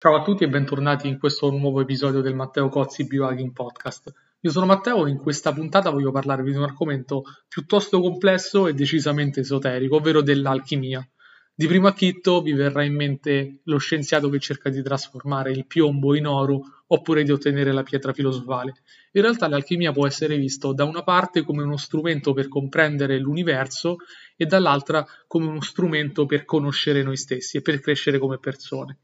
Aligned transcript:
Ciao 0.00 0.14
a 0.14 0.22
tutti 0.22 0.44
e 0.44 0.48
bentornati 0.48 1.08
in 1.08 1.18
questo 1.18 1.50
nuovo 1.50 1.80
episodio 1.80 2.20
del 2.20 2.36
Matteo 2.36 2.68
Cozzi 2.68 3.04
Biohacking 3.04 3.50
Podcast. 3.50 4.12
Io 4.42 4.50
sono 4.52 4.64
Matteo 4.64 5.04
e 5.04 5.10
in 5.10 5.16
questa 5.16 5.52
puntata 5.52 5.90
voglio 5.90 6.12
parlarvi 6.12 6.52
di 6.52 6.56
un 6.56 6.62
argomento 6.62 7.24
piuttosto 7.48 8.00
complesso 8.00 8.68
e 8.68 8.74
decisamente 8.74 9.40
esoterico, 9.40 9.96
ovvero 9.96 10.22
dell'alchimia. 10.22 11.04
Di 11.52 11.66
primo 11.66 11.88
acchitto 11.88 12.42
vi 12.42 12.52
verrà 12.52 12.84
in 12.84 12.94
mente 12.94 13.58
lo 13.64 13.78
scienziato 13.78 14.28
che 14.28 14.38
cerca 14.38 14.70
di 14.70 14.80
trasformare 14.84 15.50
il 15.50 15.66
piombo 15.66 16.14
in 16.14 16.28
oro 16.28 16.60
oppure 16.86 17.24
di 17.24 17.32
ottenere 17.32 17.72
la 17.72 17.82
pietra 17.82 18.12
filosofale. 18.12 18.74
In 19.14 19.22
realtà 19.22 19.48
l'alchimia 19.48 19.90
può 19.90 20.06
essere 20.06 20.36
visto 20.36 20.72
da 20.72 20.84
una 20.84 21.02
parte 21.02 21.42
come 21.42 21.64
uno 21.64 21.76
strumento 21.76 22.32
per 22.34 22.46
comprendere 22.46 23.18
l'universo 23.18 23.96
e 24.36 24.46
dall'altra 24.46 25.04
come 25.26 25.46
uno 25.46 25.60
strumento 25.60 26.24
per 26.24 26.44
conoscere 26.44 27.02
noi 27.02 27.16
stessi 27.16 27.56
e 27.56 27.62
per 27.62 27.80
crescere 27.80 28.20
come 28.20 28.38
persone. 28.38 28.98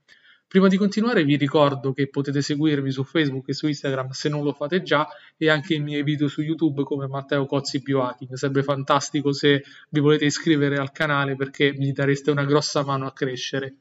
Prima 0.54 0.68
di 0.68 0.76
continuare 0.76 1.24
vi 1.24 1.34
ricordo 1.34 1.92
che 1.92 2.06
potete 2.06 2.40
seguirmi 2.40 2.92
su 2.92 3.02
Facebook 3.02 3.48
e 3.48 3.54
su 3.54 3.66
Instagram 3.66 4.10
se 4.10 4.28
non 4.28 4.44
lo 4.44 4.52
fate 4.52 4.84
già 4.84 5.04
e 5.36 5.50
anche 5.50 5.74
i 5.74 5.80
miei 5.80 6.04
video 6.04 6.28
su 6.28 6.42
YouTube 6.42 6.84
come 6.84 7.08
Matteo 7.08 7.44
Cozzi 7.44 7.82
Biohacking. 7.82 8.34
Sarebbe 8.34 8.62
fantastico 8.62 9.32
se 9.32 9.64
vi 9.90 9.98
volete 9.98 10.26
iscrivere 10.26 10.78
al 10.78 10.92
canale 10.92 11.34
perché 11.34 11.74
mi 11.76 11.90
dareste 11.90 12.30
una 12.30 12.44
grossa 12.44 12.84
mano 12.84 13.04
a 13.04 13.12
crescere. 13.12 13.78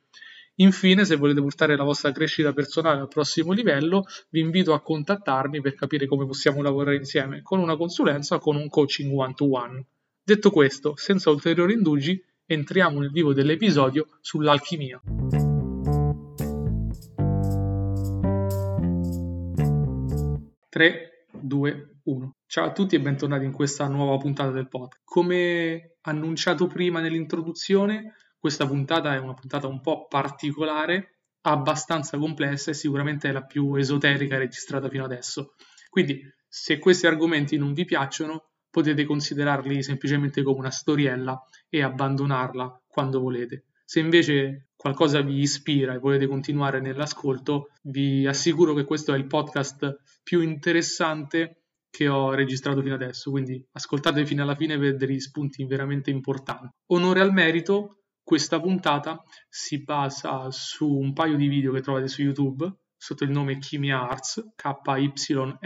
Infine, 0.55 1.05
se 1.05 1.16
volete 1.16 1.41
portare 1.41 1.76
la 1.76 1.84
vostra 1.84 2.12
crescita 2.12 2.54
personale 2.54 3.02
al 3.02 3.08
prossimo 3.08 3.52
livello, 3.52 4.05
vi 4.30 4.40
invito 4.40 4.73
a 4.73 4.81
contattarmi 4.81 5.62
per 5.62 5.76
capire 5.76 6.08
come 6.08 6.26
possiamo 6.26 6.64
lavorare 6.64 6.95
insieme 6.95 7.44
con 7.44 7.59
una 7.59 7.78
consulenza 7.78 8.38
o 8.38 8.40
con 8.40 8.55
un 8.55 8.67
coaching 8.67 9.16
one-to-one. 9.16 9.86
Detto 10.23 10.50
questo, 10.50 10.95
senza 10.95 11.30
ulteriori 11.30 11.73
indugi, 11.73 12.20
entriamo 12.48 13.00
nel 13.00 13.12
vivo 13.12 13.31
dell'episodio 13.31 14.08
sull'alchimia. 14.22 15.00
3, 20.73 21.28
2, 21.31 22.00
1. 22.02 22.36
Ciao 22.47 22.66
a 22.66 22.72
tutti 22.72 22.95
e 22.95 23.00
bentornati 23.00 23.45
in 23.45 23.52
questa 23.52 23.88
nuova 23.88 24.17
puntata 24.17 24.50
del 24.50 24.67
podcast. 24.67 25.03
Come 25.03 25.97
annunciato 26.02 26.66
prima 26.66 27.00
nell'introduzione, 27.00 28.16
questa 28.39 28.66
puntata 28.66 29.14
è 29.14 29.20
una 29.20 29.36
puntata 29.36 29.67
un 29.67 29.81
po' 29.81 30.08
particolare, 30.08 31.20
abbastanza 31.42 32.17
complessa 32.17 32.72
e 32.72 32.73
sicuramente 32.73 33.30
è 33.30 33.31
la 33.31 33.44
più 33.44 33.75
esoterica 33.75 34.39
registrata 34.39 34.89
fino 34.89 35.03
adesso. 35.03 35.53
Quindi, 35.92 36.20
se 36.47 36.80
questi 36.80 37.06
argomenti 37.06 37.56
non 37.56 37.73
vi 37.73 37.86
piacciono, 37.86 38.53
potete 38.72 39.06
considerarli 39.06 39.84
semplicemente 39.84 40.42
come 40.42 40.58
una 40.58 40.72
storiella 40.72 41.40
e 41.69 41.84
abbandonarla 41.84 42.81
quando 42.88 43.19
volete. 43.19 43.66
Se 43.94 43.99
invece 43.99 44.69
qualcosa 44.75 45.22
vi 45.22 45.39
ispira 45.39 45.94
e 45.94 45.99
volete 45.99 46.25
continuare 46.25 46.81
nell'ascolto, 46.81 47.69
vi 47.83 48.25
assicuro 48.25 48.73
che 48.73 48.85
questo 48.85 49.13
è 49.13 49.17
il 49.17 49.27
podcast 49.27 50.02
più 50.23 50.41
interessante 50.41 51.66
che 51.91 52.08
ho 52.08 52.33
registrato 52.33 52.81
fino 52.81 52.95
adesso, 52.95 53.30
quindi 53.30 53.63
ascoltate 53.73 54.25
fino 54.25 54.41
alla 54.41 54.55
fine 54.55 54.80
per 54.80 54.95
degli 54.95 55.19
spunti 55.19 55.63
veramente 55.66 56.09
importanti. 56.09 56.69
Onore 56.88 57.19
al 57.19 57.31
merito, 57.33 58.05
questa 58.23 58.59
puntata 58.59 59.23
si 59.47 59.83
basa 59.83 60.50
su 60.50 60.89
un 60.89 61.13
paio 61.13 61.38
di 61.38 61.47
video 61.47 61.72
che 61.72 61.81
trovate 61.81 62.07
su 62.07 62.23
YouTube 62.23 62.67
sotto 62.97 63.23
il 63.23 63.30
nome 63.30 63.59
Chimia 63.59 64.09
Arts, 64.09 64.53
K-Y-M-I-A 64.55 65.66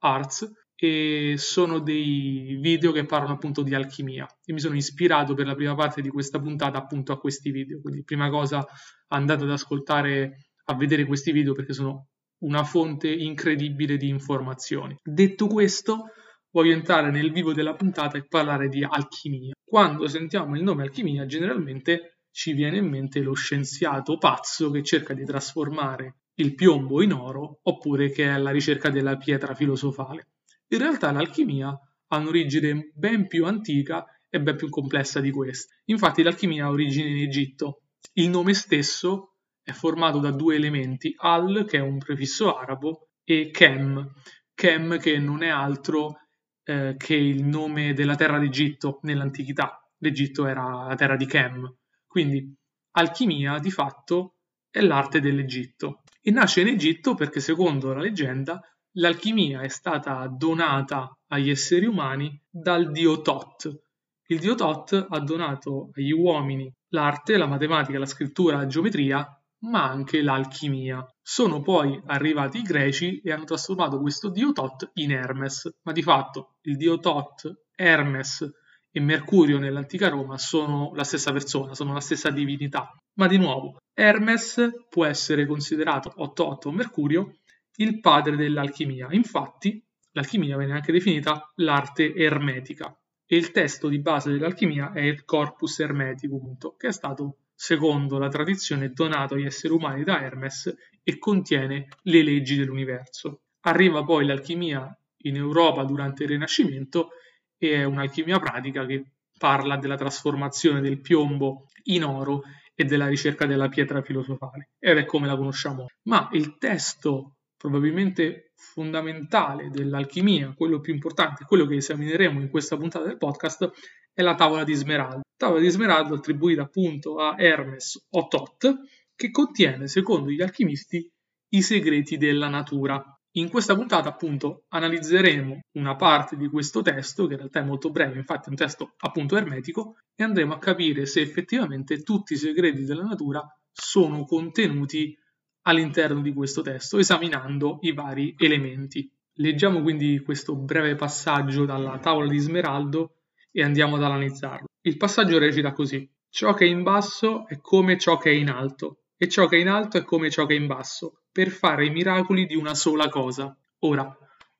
Arts, 0.00 0.52
e 0.76 1.34
sono 1.38 1.78
dei 1.78 2.58
video 2.60 2.92
che 2.92 3.06
parlano 3.06 3.34
appunto 3.34 3.62
di 3.62 3.74
alchimia. 3.74 4.26
E 4.44 4.52
mi 4.52 4.60
sono 4.60 4.74
ispirato 4.74 5.34
per 5.34 5.46
la 5.46 5.54
prima 5.54 5.74
parte 5.74 6.02
di 6.02 6.08
questa 6.08 6.40
puntata 6.40 6.78
appunto 6.78 7.12
a 7.12 7.18
questi 7.18 7.50
video 7.50 7.80
quindi 7.80 8.02
prima 8.02 8.28
cosa 8.30 8.66
andate 9.08 9.44
ad 9.44 9.50
ascoltare 9.50 10.48
a 10.66 10.74
vedere 10.74 11.04
questi 11.04 11.32
video 11.32 11.52
perché 11.52 11.72
sono 11.72 12.08
una 12.38 12.64
fonte 12.64 13.08
incredibile 13.08 13.96
di 13.96 14.08
informazioni. 14.08 14.96
Detto 15.02 15.46
questo 15.46 16.10
voglio 16.50 16.72
entrare 16.72 17.10
nel 17.10 17.32
vivo 17.32 17.52
della 17.52 17.74
puntata 17.74 18.18
e 18.18 18.26
parlare 18.26 18.68
di 18.68 18.84
alchimia. 18.84 19.54
Quando 19.62 20.06
sentiamo 20.08 20.56
il 20.56 20.62
nome 20.62 20.82
alchimia 20.82 21.26
generalmente 21.26 22.18
ci 22.30 22.52
viene 22.52 22.78
in 22.78 22.88
mente 22.88 23.20
lo 23.20 23.34
scienziato 23.34 24.18
pazzo 24.18 24.70
che 24.70 24.82
cerca 24.82 25.14
di 25.14 25.24
trasformare 25.24 26.16
il 26.36 26.54
piombo 26.54 27.00
in 27.00 27.12
oro 27.12 27.60
oppure 27.62 28.10
che 28.10 28.24
è 28.24 28.28
alla 28.28 28.50
ricerca 28.50 28.90
della 28.90 29.16
pietra 29.16 29.54
filosofale 29.54 30.30
in 30.74 30.82
realtà 30.82 31.10
l'alchimia 31.12 31.78
ha 32.08 32.16
un'origine 32.16 32.90
ben 32.94 33.26
più 33.26 33.46
antica 33.46 34.04
e 34.28 34.40
ben 34.40 34.56
più 34.56 34.68
complessa 34.68 35.20
di 35.20 35.30
questa. 35.30 35.74
Infatti 35.86 36.22
l'alchimia 36.22 36.66
ha 36.66 36.70
origine 36.70 37.08
in 37.08 37.18
Egitto. 37.18 37.82
Il 38.14 38.28
nome 38.28 38.54
stesso 38.54 39.36
è 39.62 39.72
formato 39.72 40.18
da 40.18 40.30
due 40.30 40.56
elementi, 40.56 41.14
al, 41.16 41.64
che 41.66 41.78
è 41.78 41.80
un 41.80 41.98
prefisso 41.98 42.56
arabo, 42.56 43.08
e 43.24 43.50
chem, 43.50 44.12
chem 44.54 44.98
che 44.98 45.18
non 45.18 45.42
è 45.42 45.48
altro 45.48 46.18
eh, 46.64 46.94
che 46.98 47.14
il 47.14 47.44
nome 47.44 47.94
della 47.94 48.14
terra 48.14 48.38
d'Egitto 48.38 48.98
nell'antichità. 49.02 49.78
L'Egitto 49.98 50.46
era 50.46 50.86
la 50.88 50.94
terra 50.94 51.16
di 51.16 51.26
Chem. 51.26 51.76
Quindi 52.06 52.54
alchimia 52.92 53.58
di 53.58 53.70
fatto 53.70 54.36
è 54.70 54.80
l'arte 54.80 55.20
dell'Egitto. 55.20 56.02
E 56.20 56.30
nasce 56.30 56.62
in 56.62 56.68
Egitto 56.68 57.14
perché 57.14 57.40
secondo 57.40 57.92
la 57.92 58.00
leggenda 58.00 58.60
l'alchimia 58.94 59.62
è 59.62 59.68
stata 59.68 60.26
donata 60.28 61.16
agli 61.28 61.50
esseri 61.50 61.86
umani 61.86 62.40
dal 62.48 62.90
dio 62.90 63.20
Tot. 63.22 63.82
Il 64.26 64.38
dio 64.38 64.54
Tot 64.54 65.06
ha 65.08 65.18
donato 65.20 65.90
agli 65.94 66.12
uomini 66.12 66.72
l'arte, 66.88 67.36
la 67.36 67.46
matematica, 67.46 67.98
la 67.98 68.06
scrittura, 68.06 68.56
la 68.56 68.66
geometria, 68.66 69.26
ma 69.64 69.88
anche 69.88 70.22
l'alchimia. 70.22 71.04
Sono 71.20 71.60
poi 71.60 72.00
arrivati 72.06 72.58
i 72.58 72.62
greci 72.62 73.20
e 73.20 73.32
hanno 73.32 73.44
trasformato 73.44 74.00
questo 74.00 74.30
dio 74.30 74.52
Tot 74.52 74.90
in 74.94 75.12
Hermes, 75.12 75.78
ma 75.82 75.92
di 75.92 76.02
fatto 76.02 76.56
il 76.62 76.76
dio 76.76 76.98
Tot, 76.98 77.66
Hermes 77.74 78.48
e 78.90 79.00
Mercurio 79.00 79.58
nell'antica 79.58 80.08
Roma 80.08 80.38
sono 80.38 80.92
la 80.94 81.02
stessa 81.02 81.32
persona, 81.32 81.74
sono 81.74 81.92
la 81.92 82.00
stessa 82.00 82.30
divinità. 82.30 82.90
Ma 83.14 83.26
di 83.26 83.38
nuovo, 83.38 83.78
Hermes 83.92 84.84
può 84.88 85.04
essere 85.04 85.46
considerato, 85.46 86.12
o 86.16 86.32
Tot 86.32 86.66
o 86.66 86.72
Mercurio, 86.72 87.38
il 87.76 88.00
padre 88.00 88.36
dell'alchimia. 88.36 89.08
Infatti, 89.10 89.82
l'alchimia 90.12 90.56
viene 90.56 90.74
anche 90.74 90.92
definita 90.92 91.50
l'arte 91.56 92.14
ermetica 92.14 92.96
e 93.26 93.36
il 93.36 93.50
testo 93.50 93.88
di 93.88 94.00
base 94.00 94.30
dell'alchimia 94.30 94.92
è 94.92 95.00
il 95.00 95.24
Corpus 95.24 95.78
Hermeticum, 95.80 96.56
che 96.76 96.88
è 96.88 96.92
stato, 96.92 97.38
secondo 97.54 98.18
la 98.18 98.28
tradizione, 98.28 98.90
donato 98.90 99.34
agli 99.34 99.46
esseri 99.46 99.72
umani 99.72 100.04
da 100.04 100.20
Hermes 100.20 100.74
e 101.02 101.18
contiene 101.18 101.88
le 102.02 102.22
leggi 102.22 102.56
dell'universo. 102.56 103.42
Arriva 103.60 104.04
poi 104.04 104.26
l'alchimia 104.26 104.96
in 105.22 105.36
Europa 105.36 105.84
durante 105.84 106.24
il 106.24 106.30
Rinascimento 106.30 107.10
e 107.56 107.76
è 107.76 107.84
un'alchimia 107.84 108.38
pratica 108.38 108.84
che 108.84 109.04
parla 109.38 109.76
della 109.76 109.96
trasformazione 109.96 110.80
del 110.80 111.00
piombo 111.00 111.66
in 111.84 112.04
oro 112.04 112.42
e 112.74 112.84
della 112.84 113.06
ricerca 113.06 113.46
della 113.46 113.68
pietra 113.68 114.02
filosofale 114.02 114.70
ed 114.78 114.98
è 114.98 115.04
come 115.04 115.26
la 115.26 115.36
conosciamo. 115.36 115.86
Ma 116.02 116.28
il 116.32 116.58
testo 116.58 117.33
probabilmente 117.64 118.52
fondamentale 118.56 119.70
dell'alchimia, 119.70 120.52
quello 120.54 120.80
più 120.80 120.92
importante, 120.92 121.46
quello 121.46 121.64
che 121.64 121.76
esamineremo 121.76 122.38
in 122.42 122.50
questa 122.50 122.76
puntata 122.76 123.06
del 123.06 123.16
podcast, 123.16 123.70
è 124.12 124.20
la 124.20 124.34
tavola 124.34 124.64
di 124.64 124.74
Smeraldo. 124.74 125.22
Tavola 125.34 125.60
di 125.60 125.70
Smeraldo 125.70 126.14
attribuita 126.14 126.60
appunto 126.60 127.16
a 127.16 127.36
Hermes 127.38 128.06
o 128.10 128.28
Tot, 128.28 128.70
che 129.16 129.30
contiene, 129.30 129.86
secondo 129.86 130.28
gli 130.28 130.42
alchimisti, 130.42 131.10
i 131.54 131.62
segreti 131.62 132.18
della 132.18 132.48
natura. 132.48 133.02
In 133.36 133.48
questa 133.48 133.74
puntata, 133.74 134.10
appunto, 134.10 134.64
analizzeremo 134.68 135.60
una 135.78 135.96
parte 135.96 136.36
di 136.36 136.48
questo 136.48 136.82
testo, 136.82 137.26
che 137.26 137.32
in 137.32 137.38
realtà 137.38 137.60
è 137.60 137.64
molto 137.64 137.90
breve, 137.90 138.18
infatti 138.18 138.48
è 138.48 138.50
un 138.50 138.56
testo 138.56 138.92
appunto 138.98 139.38
ermetico, 139.38 139.96
e 140.14 140.22
andremo 140.22 140.52
a 140.52 140.58
capire 140.58 141.06
se 141.06 141.22
effettivamente 141.22 142.02
tutti 142.02 142.34
i 142.34 142.36
segreti 142.36 142.84
della 142.84 143.04
natura 143.04 143.42
sono 143.72 144.26
contenuti 144.26 145.18
all'interno 145.64 146.20
di 146.20 146.32
questo 146.32 146.62
testo, 146.62 146.98
esaminando 146.98 147.78
i 147.82 147.92
vari 147.92 148.34
elementi. 148.38 149.10
Leggiamo 149.34 149.82
quindi 149.82 150.20
questo 150.20 150.54
breve 150.54 150.94
passaggio 150.94 151.64
dalla 151.64 151.98
tavola 151.98 152.28
di 152.28 152.38
Smeraldo 152.38 153.16
e 153.50 153.62
andiamo 153.62 153.96
ad 153.96 154.04
analizzarlo. 154.04 154.66
Il 154.82 154.96
passaggio 154.96 155.38
recita 155.38 155.72
così: 155.72 156.08
Ciò 156.28 156.54
che 156.54 156.64
è 156.64 156.68
in 156.68 156.82
basso 156.82 157.46
è 157.46 157.58
come 157.60 157.98
ciò 157.98 158.16
che 158.16 158.30
è 158.30 158.34
in 158.34 158.48
alto, 158.48 159.04
e 159.16 159.28
ciò 159.28 159.46
che 159.46 159.56
è 159.56 159.60
in 159.60 159.68
alto 159.68 159.98
è 159.98 160.04
come 160.04 160.30
ciò 160.30 160.46
che 160.46 160.54
è 160.54 160.58
in 160.58 160.66
basso, 160.66 161.22
per 161.32 161.48
fare 161.48 161.86
i 161.86 161.90
miracoli 161.90 162.46
di 162.46 162.54
una 162.54 162.74
sola 162.74 163.08
cosa. 163.08 163.56
Ora, 163.80 164.16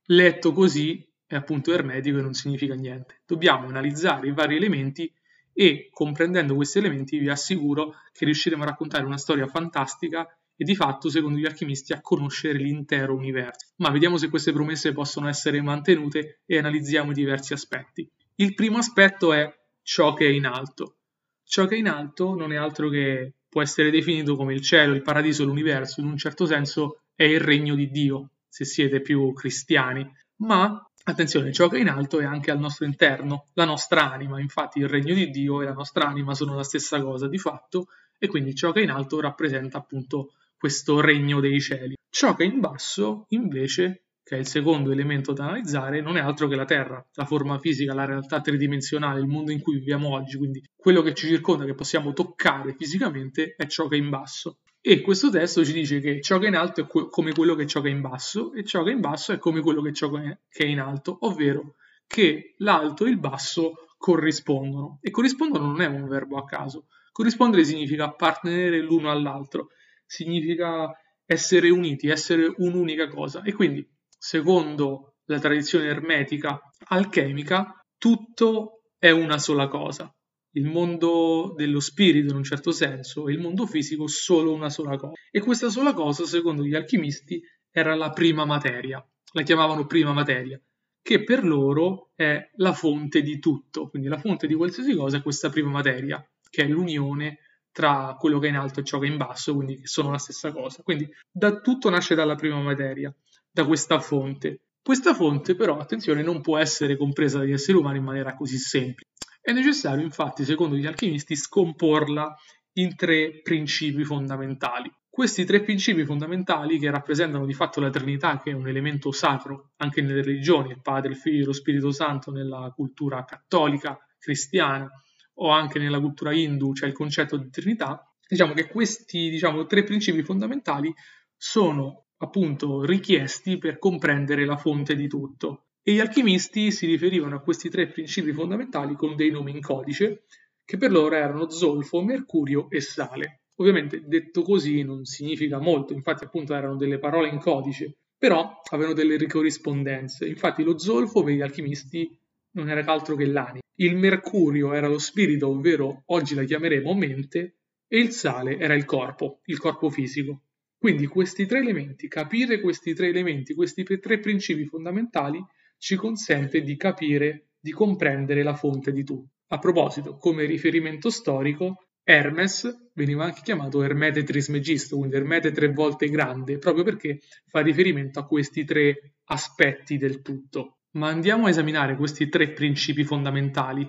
letto 0.06 0.52
così 0.52 1.06
è 1.26 1.34
appunto 1.34 1.72
ermetico 1.72 2.18
e 2.18 2.22
non 2.22 2.34
significa 2.34 2.74
niente. 2.74 3.22
Dobbiamo 3.26 3.68
analizzare 3.68 4.28
i 4.28 4.32
vari 4.32 4.56
elementi 4.56 5.12
e 5.52 5.88
comprendendo 5.92 6.54
questi 6.56 6.78
elementi 6.78 7.18
vi 7.18 7.28
assicuro 7.28 7.94
che 8.12 8.24
riusciremo 8.24 8.62
a 8.64 8.66
raccontare 8.66 9.04
una 9.04 9.18
storia 9.18 9.46
fantastica 9.46 10.26
e 10.56 10.64
di 10.64 10.74
fatto, 10.74 11.08
secondo 11.08 11.38
gli 11.38 11.46
alchimisti, 11.46 11.92
a 11.92 12.00
conoscere 12.00 12.58
l'intero 12.58 13.14
universo. 13.14 13.72
Ma 13.76 13.90
vediamo 13.90 14.16
se 14.16 14.28
queste 14.28 14.52
promesse 14.52 14.92
possono 14.92 15.28
essere 15.28 15.60
mantenute 15.60 16.40
e 16.46 16.58
analizziamo 16.58 17.10
i 17.10 17.14
diversi 17.14 17.52
aspetti. 17.52 18.08
Il 18.36 18.54
primo 18.54 18.78
aspetto 18.78 19.32
è 19.32 19.52
ciò 19.82 20.14
che 20.14 20.26
è 20.26 20.30
in 20.30 20.46
alto. 20.46 20.96
Ciò 21.44 21.66
che 21.66 21.76
è 21.76 21.78
in 21.78 21.88
alto 21.88 22.34
non 22.34 22.52
è 22.52 22.56
altro 22.56 22.88
che 22.88 23.34
può 23.48 23.62
essere 23.62 23.90
definito 23.90 24.34
come 24.34 24.54
il 24.54 24.62
cielo, 24.62 24.94
il 24.94 25.02
paradiso, 25.02 25.44
l'universo, 25.44 26.00
in 26.00 26.06
un 26.06 26.16
certo 26.16 26.46
senso 26.46 27.02
è 27.14 27.24
il 27.24 27.40
regno 27.40 27.74
di 27.74 27.90
Dio, 27.90 28.30
se 28.48 28.64
siete 28.64 29.00
più 29.00 29.32
cristiani, 29.32 30.04
ma 30.36 30.84
attenzione, 31.04 31.52
ciò 31.52 31.68
che 31.68 31.76
è 31.76 31.80
in 31.80 31.88
alto 31.88 32.18
è 32.18 32.24
anche 32.24 32.50
al 32.50 32.58
nostro 32.58 32.86
interno, 32.86 33.48
la 33.52 33.64
nostra 33.64 34.10
anima, 34.10 34.40
infatti 34.40 34.80
il 34.80 34.88
regno 34.88 35.14
di 35.14 35.30
Dio 35.30 35.62
e 35.62 35.66
la 35.66 35.72
nostra 35.72 36.06
anima 36.06 36.34
sono 36.34 36.56
la 36.56 36.64
stessa 36.64 37.00
cosa 37.00 37.28
di 37.28 37.38
fatto 37.38 37.86
e 38.18 38.26
quindi 38.26 38.54
ciò 38.54 38.72
che 38.72 38.80
è 38.80 38.82
in 38.82 38.90
alto 38.90 39.20
rappresenta 39.20 39.78
appunto 39.78 40.32
questo 40.64 41.02
regno 41.02 41.40
dei 41.40 41.60
cieli. 41.60 41.94
Ciò 42.08 42.34
che 42.34 42.44
è 42.44 42.46
in 42.46 42.58
basso 42.58 43.26
invece 43.28 44.04
che 44.22 44.36
è 44.36 44.38
il 44.38 44.46
secondo 44.46 44.92
elemento 44.92 45.34
da 45.34 45.44
analizzare, 45.44 46.00
non 46.00 46.16
è 46.16 46.20
altro 46.20 46.48
che 46.48 46.56
la 46.56 46.64
Terra, 46.64 47.06
la 47.12 47.26
forma 47.26 47.58
fisica, 47.58 47.92
la 47.92 48.06
realtà 48.06 48.40
tridimensionale, 48.40 49.20
il 49.20 49.26
mondo 49.26 49.52
in 49.52 49.60
cui 49.60 49.74
viviamo 49.74 50.08
oggi, 50.08 50.38
quindi 50.38 50.62
quello 50.74 51.02
che 51.02 51.12
ci 51.12 51.26
circonda, 51.26 51.66
che 51.66 51.74
possiamo 51.74 52.14
toccare 52.14 52.74
fisicamente, 52.78 53.54
è 53.58 53.66
ciò 53.66 53.88
che 53.88 53.96
è 53.96 53.98
in 53.98 54.08
basso. 54.08 54.60
E 54.80 55.02
questo 55.02 55.28
testo 55.28 55.62
ci 55.62 55.74
dice 55.74 56.00
che 56.00 56.22
ciò 56.22 56.38
che 56.38 56.46
è 56.46 56.48
in 56.48 56.56
alto 56.56 56.80
è 56.80 56.86
come 56.86 57.32
quello 57.32 57.54
che 57.54 57.66
ciò 57.66 57.82
che 57.82 57.88
è 57.88 57.92
in 57.92 58.00
basso, 58.00 58.54
e 58.54 58.64
ciò 58.64 58.82
che 58.82 58.90
è 58.92 58.94
in 58.94 59.00
basso 59.00 59.32
è 59.32 59.36
come 59.36 59.60
quello 59.60 59.82
che 59.82 59.92
ciò 59.92 60.10
che 60.10 60.38
è 60.48 60.64
in 60.64 60.80
alto, 60.80 61.18
ovvero 61.26 61.74
che 62.06 62.54
l'alto 62.56 63.04
e 63.04 63.10
il 63.10 63.18
basso 63.18 63.88
corrispondono. 63.98 65.00
E 65.02 65.10
corrispondono 65.10 65.66
non 65.66 65.82
è 65.82 65.86
un 65.86 66.08
verbo 66.08 66.38
a 66.38 66.46
caso. 66.46 66.86
Corrispondere 67.12 67.64
significa 67.64 68.06
appartenere 68.06 68.80
l'uno 68.80 69.10
all'altro, 69.10 69.68
significa 70.14 70.90
essere 71.26 71.70
uniti, 71.70 72.08
essere 72.08 72.52
un'unica 72.56 73.08
cosa. 73.08 73.42
E 73.42 73.52
quindi 73.52 73.86
secondo 74.16 75.16
la 75.24 75.40
tradizione 75.40 75.86
ermetica 75.86 76.60
alchemica, 76.88 77.84
tutto 77.98 78.82
è 78.98 79.10
una 79.10 79.38
sola 79.38 79.68
cosa. 79.68 80.14
Il 80.56 80.66
mondo 80.66 81.52
dello 81.56 81.80
spirito, 81.80 82.30
in 82.30 82.36
un 82.36 82.44
certo 82.44 82.70
senso, 82.70 83.26
e 83.26 83.32
il 83.32 83.40
mondo 83.40 83.66
fisico 83.66 84.06
solo 84.06 84.52
una 84.52 84.70
sola 84.70 84.96
cosa. 84.96 85.14
E 85.30 85.40
questa 85.40 85.68
sola 85.68 85.92
cosa, 85.92 86.24
secondo 86.24 86.64
gli 86.64 86.74
alchimisti, 86.74 87.42
era 87.70 87.96
la 87.96 88.10
prima 88.10 88.44
materia. 88.44 89.04
La 89.32 89.42
chiamavano 89.42 89.86
prima 89.86 90.12
materia, 90.12 90.60
che 91.02 91.24
per 91.24 91.44
loro 91.44 92.12
è 92.14 92.50
la 92.56 92.72
fonte 92.72 93.20
di 93.20 93.40
tutto. 93.40 93.88
Quindi 93.88 94.06
la 94.08 94.18
fonte 94.18 94.46
di 94.46 94.54
qualsiasi 94.54 94.94
cosa 94.94 95.16
è 95.16 95.22
questa 95.22 95.50
prima 95.50 95.70
materia, 95.70 96.24
che 96.48 96.62
è 96.62 96.68
l'unione 96.68 97.38
tra 97.74 98.14
quello 98.16 98.38
che 98.38 98.46
è 98.46 98.50
in 98.50 98.56
alto 98.56 98.78
e 98.78 98.84
ciò 98.84 99.00
che 99.00 99.08
è 99.08 99.10
in 99.10 99.16
basso, 99.16 99.52
quindi 99.52 99.80
sono 99.82 100.12
la 100.12 100.18
stessa 100.18 100.52
cosa. 100.52 100.84
Quindi 100.84 101.10
da 101.28 101.58
tutto 101.58 101.90
nasce 101.90 102.14
dalla 102.14 102.36
prima 102.36 102.60
materia 102.60 103.12
da 103.50 103.66
questa 103.66 103.98
fonte. 103.98 104.60
Questa 104.80 105.12
fonte 105.12 105.56
però, 105.56 105.78
attenzione, 105.78 106.22
non 106.22 106.40
può 106.40 106.56
essere 106.56 106.96
compresa 106.96 107.38
dagli 107.38 107.52
esseri 107.52 107.76
umani 107.76 107.98
in 107.98 108.04
maniera 108.04 108.36
così 108.36 108.58
semplice. 108.58 109.10
È 109.40 109.50
necessario, 109.50 110.04
infatti, 110.04 110.44
secondo 110.44 110.76
gli 110.76 110.86
alchimisti, 110.86 111.34
scomporla 111.34 112.32
in 112.74 112.94
tre 112.94 113.40
principi 113.42 114.04
fondamentali. 114.04 114.88
Questi 115.10 115.44
tre 115.44 115.60
principi 115.62 116.04
fondamentali, 116.04 116.78
che 116.78 116.90
rappresentano 116.90 117.44
di 117.44 117.54
fatto 117.54 117.80
la 117.80 117.90
Trinità, 117.90 118.40
che 118.40 118.52
è 118.52 118.54
un 118.54 118.68
elemento 118.68 119.10
sacro 119.10 119.72
anche 119.78 120.00
nelle 120.00 120.22
religioni, 120.22 120.70
il 120.70 120.80
Padre, 120.80 121.10
il 121.10 121.16
Figlio 121.16 121.42
e 121.42 121.46
lo 121.46 121.52
Spirito 121.52 121.90
Santo 121.90 122.30
nella 122.30 122.72
cultura 122.72 123.24
cattolica, 123.24 123.98
cristiana 124.16 124.88
o 125.34 125.50
anche 125.50 125.78
nella 125.78 126.00
cultura 126.00 126.32
hindu, 126.32 126.72
c'è 126.72 126.80
cioè 126.80 126.88
il 126.88 126.94
concetto 126.94 127.36
di 127.36 127.50
Trinità, 127.50 128.12
diciamo 128.26 128.52
che 128.52 128.68
questi 128.68 129.28
diciamo, 129.30 129.66
tre 129.66 129.84
principi 129.84 130.22
fondamentali 130.22 130.92
sono 131.36 132.06
appunto 132.18 132.84
richiesti 132.84 133.58
per 133.58 133.78
comprendere 133.78 134.44
la 134.44 134.56
fonte 134.56 134.94
di 134.96 135.08
tutto. 135.08 135.66
E 135.82 135.92
gli 135.92 136.00
alchimisti 136.00 136.70
si 136.70 136.86
riferivano 136.86 137.36
a 137.36 137.40
questi 137.40 137.68
tre 137.68 137.88
principi 137.88 138.32
fondamentali 138.32 138.94
con 138.94 139.16
dei 139.16 139.30
nomi 139.30 139.50
in 139.50 139.60
codice, 139.60 140.24
che 140.64 140.78
per 140.78 140.90
loro 140.90 141.14
erano 141.14 141.50
zolfo, 141.50 142.00
mercurio 142.00 142.70
e 142.70 142.80
sale. 142.80 143.42
Ovviamente 143.56 144.02
detto 144.06 144.42
così 144.42 144.82
non 144.82 145.04
significa 145.04 145.58
molto, 145.58 145.92
infatti 145.92 146.24
appunto 146.24 146.54
erano 146.54 146.76
delle 146.76 146.98
parole 146.98 147.28
in 147.28 147.38
codice, 147.38 147.98
però 148.16 148.60
avevano 148.70 148.94
delle 148.94 149.16
ricorrispondenze. 149.16 150.26
Infatti 150.26 150.62
lo 150.62 150.78
zolfo 150.78 151.22
per 151.22 151.34
gli 151.34 151.42
alchimisti 151.42 152.18
non 152.52 152.70
era 152.70 152.82
altro 152.90 153.14
che 153.14 153.26
l'anima. 153.26 153.63
Il 153.76 153.96
mercurio 153.96 154.72
era 154.72 154.88
lo 154.88 154.98
spirito, 154.98 155.48
ovvero 155.48 156.02
oggi 156.06 156.34
la 156.34 156.44
chiameremo 156.44 156.94
mente, 156.94 157.56
e 157.88 157.98
il 157.98 158.10
sale 158.10 158.58
era 158.58 158.74
il 158.74 158.84
corpo, 158.84 159.40
il 159.46 159.58
corpo 159.58 159.90
fisico. 159.90 160.42
Quindi 160.78 161.06
questi 161.06 161.46
tre 161.46 161.60
elementi, 161.60 162.08
capire 162.08 162.60
questi 162.60 162.94
tre 162.94 163.08
elementi, 163.08 163.54
questi 163.54 163.82
tre 163.84 164.18
principi 164.20 164.66
fondamentali 164.66 165.42
ci 165.78 165.96
consente 165.96 166.62
di 166.62 166.76
capire, 166.76 167.50
di 167.58 167.72
comprendere 167.72 168.42
la 168.42 168.54
fonte 168.54 168.92
di 168.92 169.02
tutto. 169.02 169.30
A 169.48 169.58
proposito, 169.58 170.16
come 170.16 170.44
riferimento 170.44 171.10
storico, 171.10 171.86
Hermes 172.02 172.90
veniva 172.94 173.24
anche 173.24 173.40
chiamato 173.42 173.82
Ermete 173.82 174.22
Trismegisto, 174.22 174.98
quindi 174.98 175.16
Ermete 175.16 175.52
tre 175.52 175.72
volte 175.72 176.08
grande, 176.08 176.58
proprio 176.58 176.84
perché 176.84 177.20
fa 177.46 177.60
riferimento 177.60 178.18
a 178.18 178.26
questi 178.26 178.64
tre 178.64 179.14
aspetti 179.24 179.96
del 179.96 180.20
tutto. 180.20 180.80
Ma 180.94 181.08
andiamo 181.08 181.46
a 181.46 181.48
esaminare 181.48 181.96
questi 181.96 182.28
tre 182.28 182.52
principi 182.52 183.04
fondamentali, 183.04 183.88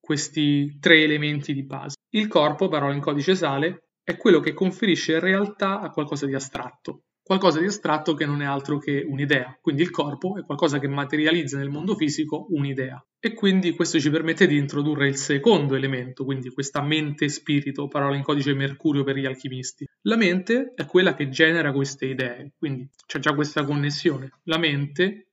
questi 0.00 0.78
tre 0.80 1.02
elementi 1.02 1.52
di 1.52 1.64
base. 1.64 1.96
Il 2.10 2.28
corpo, 2.28 2.68
parola 2.68 2.94
in 2.94 3.00
codice 3.00 3.34
sale, 3.34 3.88
è 4.02 4.16
quello 4.16 4.40
che 4.40 4.54
conferisce 4.54 5.20
realtà 5.20 5.80
a 5.80 5.90
qualcosa 5.90 6.24
di 6.24 6.34
astratto, 6.34 7.02
qualcosa 7.22 7.58
di 7.58 7.66
astratto 7.66 8.14
che 8.14 8.24
non 8.24 8.40
è 8.40 8.46
altro 8.46 8.78
che 8.78 9.04
un'idea. 9.06 9.58
Quindi 9.60 9.82
il 9.82 9.90
corpo 9.90 10.38
è 10.38 10.44
qualcosa 10.44 10.78
che 10.78 10.88
materializza 10.88 11.58
nel 11.58 11.68
mondo 11.68 11.94
fisico 11.94 12.46
un'idea. 12.50 13.04
E 13.18 13.34
quindi 13.34 13.72
questo 13.72 13.98
ci 13.98 14.08
permette 14.08 14.46
di 14.46 14.56
introdurre 14.56 15.08
il 15.08 15.16
secondo 15.16 15.74
elemento, 15.74 16.24
quindi 16.24 16.50
questa 16.50 16.80
mente-spirito, 16.80 17.88
parola 17.88 18.16
in 18.16 18.22
codice 18.22 18.54
mercurio 18.54 19.02
per 19.02 19.16
gli 19.16 19.26
alchimisti. 19.26 19.84
La 20.02 20.16
mente 20.16 20.72
è 20.74 20.86
quella 20.86 21.14
che 21.14 21.28
genera 21.28 21.72
queste 21.72 22.06
idee, 22.06 22.52
quindi 22.56 22.88
c'è 23.04 23.18
già 23.18 23.34
questa 23.34 23.64
connessione. 23.64 24.30
La 24.44 24.58
mente 24.58 25.25